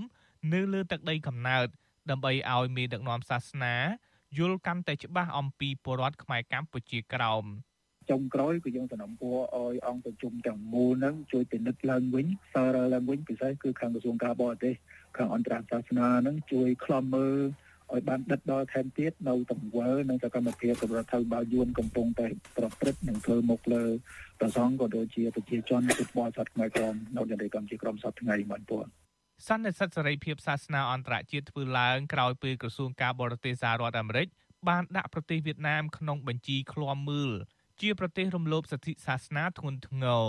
[0.53, 1.66] នៅលើទឹកដីកំណើត
[2.11, 3.76] ដើម្បីឲ្យមេដឹកនាំសាសនា
[4.39, 7.45] យល់កាន់តែច្បាស់អំពីពលរដ្ឋខ្មែរកម្ពុជាក្រោម
[8.11, 14.74] ចុងក្រោយគឺយើងសំណពោឲ្យអង្គប្រជុំទាំងមូលហ្នឹងជួយពិនិត្យឡើងវិញសារឡើងវិញពិសេសគឺខាងក្រសួងការបរទេស
[15.16, 17.38] ខាងអន្តរសាសនាហ្នឹងជួយខ្លំមើល
[17.92, 22.26] ឲ្យបានដិតដល់ថែមទៀតនៅទង្វើនិងសកម្មភាពរបស់រដ្ឋាភិបាលយួនកំពុងតែ
[22.57, 23.84] ប្រព្រឹត្តនិងធ្វើមុខលើ
[24.40, 28.86] ប្រសងក៏ដូចជាប្រជាជនពុទ្ធបរិស័ទខ្មែរក្រមនៅនៅកម្ពុជាក្រមសប្តាហ៍ថ្ងៃបានពួន
[29.48, 34.28] សន្និសិទសេរីភាពសាសនាអន្តរជាតិធ្វើឡើងក្រោយពេលក្រសួងការបរទេសសហរដ្ឋអាមេរិក
[34.68, 37.32] បានដាក់ប្រទេសវៀតណាមក្នុងបញ្ជីឃ្លាំមើល
[37.81, 40.27] ជាប្រទេសរំលោភសិទ្ធិសាសនាធ្ងន់ធ្ងរ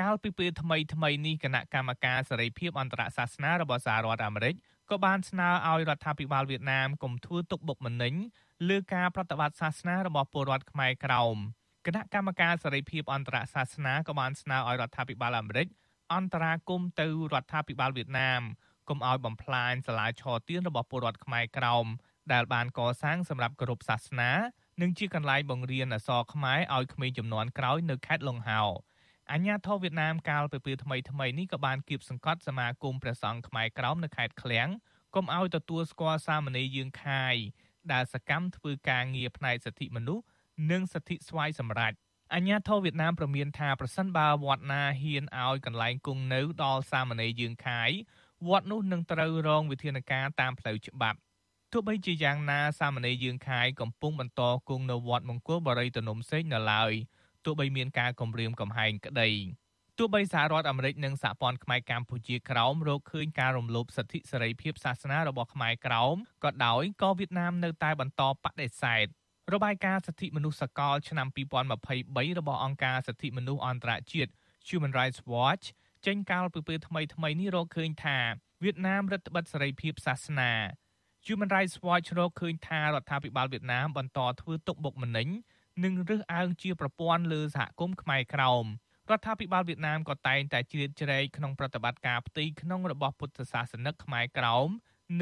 [0.00, 4.54] កាលពីពេលថ្មីថ្មីនេះគណៈកម្មការសេរីភាពអន្តរសាសនារបស់សហរដ្ឋអាមេរិក
[4.90, 8.14] ក៏បានស្នើឲ្យរដ្ឋាភិបាលវៀតណាមកុំធ្វើទុកបុកម្នេញ
[8.68, 11.36] លើការប្រតិបត្តិសាសនារបស់ពលរដ្ឋខ្មែរក្រោម
[11.86, 15.68] គណៈកម្មការសេរីភាពអន្តរសាសនាក៏បានស្នើឲ្យរដ្ឋាភិបាលអាមេរិក
[16.14, 18.42] អន្តរាគមទៅរដ្ឋាភិបាលវៀតណាម
[18.88, 21.86] កុំឲ្យបំផ្លាញសាលាឆទានរបស់ពលរដ្ឋខ្មែរក្រោម
[22.32, 24.30] ដែលបានកសាងសម្រាប់គោរពសាសនា
[24.80, 28.62] និងជាកន្លែងបង្រៀនអក្សរខ្មែរឲ្យក្មេងចំនួនក្រោយនៅខេត្តលង្ហោ
[29.32, 34.68] អញ្ញាធិវៀតណាមកាលពីពេលថ្មីថ្មីនេះក៏បានគៀបសង្កត់សមាគមព្រះសង្ឃខ្មែរក្រោមនៅខេត្តឃ្លៀង
[35.14, 37.34] កុំឲ្យទទួលស្គាល់សាមណេរយើងខាយ
[37.92, 40.24] ដែលសកម្មធ្វើការងារផ្នែកសិទ្ធិមនុស្ស
[40.70, 41.92] និងសិទ្ធិស្វ័យសម្រេច
[42.34, 47.90] អញ្ញាធិវៀតណាមប្រមានថាប្រសិនបើវត្តណាហ៊ានឲ្យកន្លែងគង់នៅដល់សាមណេរយើងខាយ
[48.48, 51.18] វត្តនោះនឹងត្រូវរងវិធានការតាមផ្លូវច្បាប់
[51.72, 56.92] ទោះបីជាយ៉ាងណាសាមណេរយើងខាយកំពុងបន្តគង់នៅវត្តមង្គលបរិយទនំសេងនៅឡើយ
[57.44, 59.30] ទោះបីមានការគំរាមកំហែងក្តី
[59.98, 69.06] ទោះបីសហរដ្ឋអាមេរិកនិងសហព័ន្ធខ្មែរកម្ពុជាក្រោមរកឃើញការរំលោភសិទ្ធិសេរីភាពសាសនារបស់ខ្មែរក្រោមក៏ដោយក៏វៀតណាមនៅតែបន្តបដិសេធ
[69.52, 74.32] របាយការណ៍សិទ្ធិមនុស្សសកលឆ្នាំ2023របស់អង្គការសិទ្ធិមនុស្សអន្តរជាតិ
[74.68, 75.64] Human Rights Watch
[76.06, 78.18] ចេញកាលពីពេលថ្មីថ្មីនេះរកឃើញថា
[78.62, 80.52] វៀតណាមរដ្ឋបិទសេរីភាពសាសនា
[81.26, 85.28] Human Rights Watch រកឃើញថារដ្ឋាភិបាលវៀតណាមបន្តធ្វើទុកបុកម្នេញ
[85.84, 88.64] និងរើសអើងជាប្រព័ន្ធលើសហគមន៍ខ្មែរក្រោម
[89.10, 94.68] រដ្ឋាភិបាលវៀតណាមក៏តែងតែជ្រៀតជ្រែកក្នុងប្រតិបត្តិការផ្ទៃក្នុងរបស់ពុទ្ធសាសនិកខ្មែរក្រោម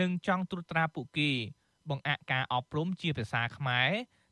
[0.00, 1.30] និងចង់ត្រួតត្រាពួកគេ
[1.90, 3.90] បង្អាក់ការអប់រំជាភាសាខ្មែរ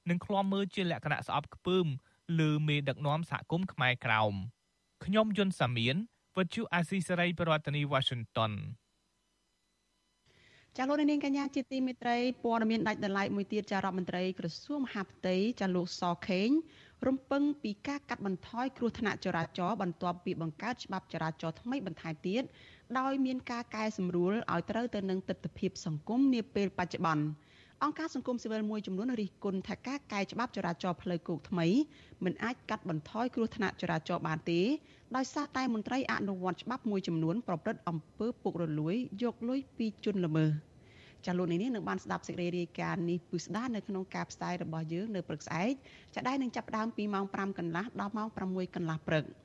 [0.09, 1.87] និងឃ្លាំមើលជាលក្ខណៈស្អប់ខ្ពើម
[2.41, 4.35] លើមេដឹកនាំសហគមន៍ខ្មែរក្រោម
[5.05, 5.97] ខ្ញុំយុនសាមៀន
[6.37, 8.53] វិទ្យុអាស៊ីសេរីប្រធានាធិបតី Washington
[10.79, 16.49] ចាលោកនាងកញ្ញាជាទីមេត្រីព័ត៌មានដាច់ដライមួយទៀតចារដ្ឋមន្ត្រីក្រសួងមហាផ្ទៃចាលោកសខេង
[17.07, 22.43] រំពឹងពីការកាត់បន្ថយគ្រោះថ្នាក់ចរាចរណ៍បន្ទាប់ពីបង្កើតច្បាប់ចរាចរណ៍ថ្មីបន្ថែមទៀត
[22.99, 27.25] ដោយមានការកែសម្រួលឲ្យត្រូវទៅនឹងទស្សនវិជ្ជាសង្គមនាពេលបច្ចុប្បន្ន
[27.85, 31.67] អង្គការសង្គមស៊ីវិលមួយចំនួនរិះគន់ថាការកែច្បាប់ចរាចរណ៍ផ្លូវគោកថ្មី
[32.25, 34.61] មិនអាចកាត់បន្ថយគ្រោះថ្នាក់ចរាចរណ៍បានទេ
[35.17, 40.51] ដោយសារតែមន្ត្រីអនុវត្តច្បាប់មួយចំនួនប្រព្រឹត្តអំពើពុករលួយយកលុយពីជនល្មើស
[41.27, 45.73] ចាលោកនេះនឹងបានស្ដាប់សេចក្តីរាយការណ៍នេះពិស្ដានៅក្នុងការផ្សាយរបស់យើងនៅព្រឹកស្អែក
[46.15, 49.25] ចាដែលនឹងចាប់ផ្ដើមពីម៉ោង5កន្លះដល់ម៉ោង6កន្លះព្រឹក។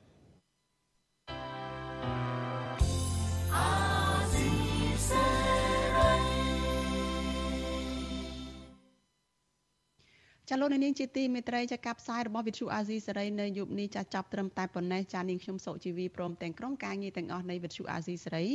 [10.52, 18.46] ចាលោកនាងជាទីមេត្រីចាកផ្សាយរបស់វិទ្យុអាស៊ីសេរីនៅយប់នេះចាចាប់ត្រឹមតែប៉ុណ្ណេះចានាងខ្ញុំសុជីវីព្រមទាំងក្រុមការងារទាំងអស់នៃវិទ្យុអាស៊ីសេរី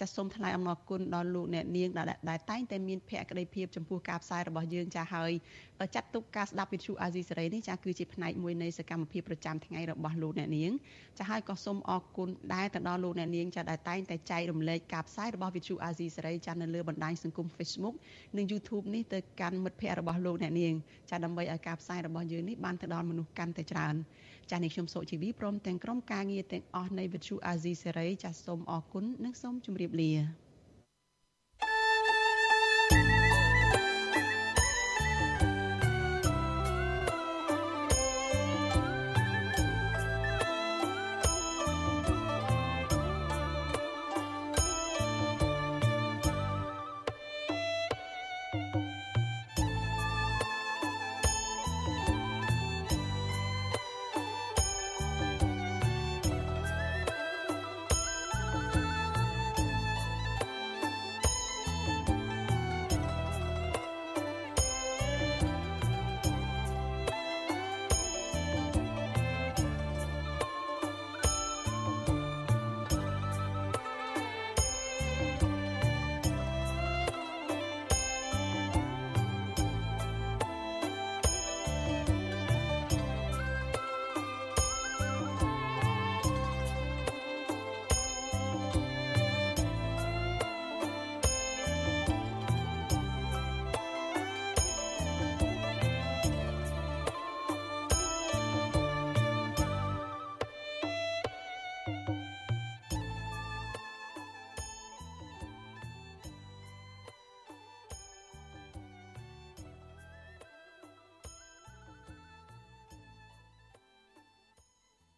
[0.00, 5.32] ចាសូមថ្លែងអំណរគុណដល់លោកអ្នកនាងដែលតែងតែមានភក្ដីភាពចំពោះការផ្សាយរបស់យើងចាហើយ
[5.94, 10.72] ចាត់ទុកការស្ដាប់វិទ្យុអាស៊ីសេរីនេះចាគឺជាផ្នែកមួយនៃសកម្មភាពប្រចាំថ្ងៃរបស់លោកអ្នកនាង
[11.18, 17.94] ចាហើយក៏សូមអរគុណដែរទៅដល់លោកអ្នកនាងចាដែលតែងតែចែករំលែកការផ្សាយរបស់វិទ្យុអាស៊ីសេរីចានៅលើបណ្ដាញសង្គម Facebook
[18.36, 20.74] និង YouTube នេះទៅកាន់មិត្តភ័ក្តិរបស់លោកអ្នកនាង
[21.10, 23.94] ចាដើម្បីឲ្យការផ្សាយរបស់យើងនេះបានទៅដល់មនុស្សកាន់តែច្រើន
[24.50, 30.47] ចានេះខ្ញុំសុជីវីព្រមទាំងក្រុមការងារទាំងអស់នៃវិទ្យុអាស៊ីសេរីចាសូមអរគុណនិងសូមជម្រាបលា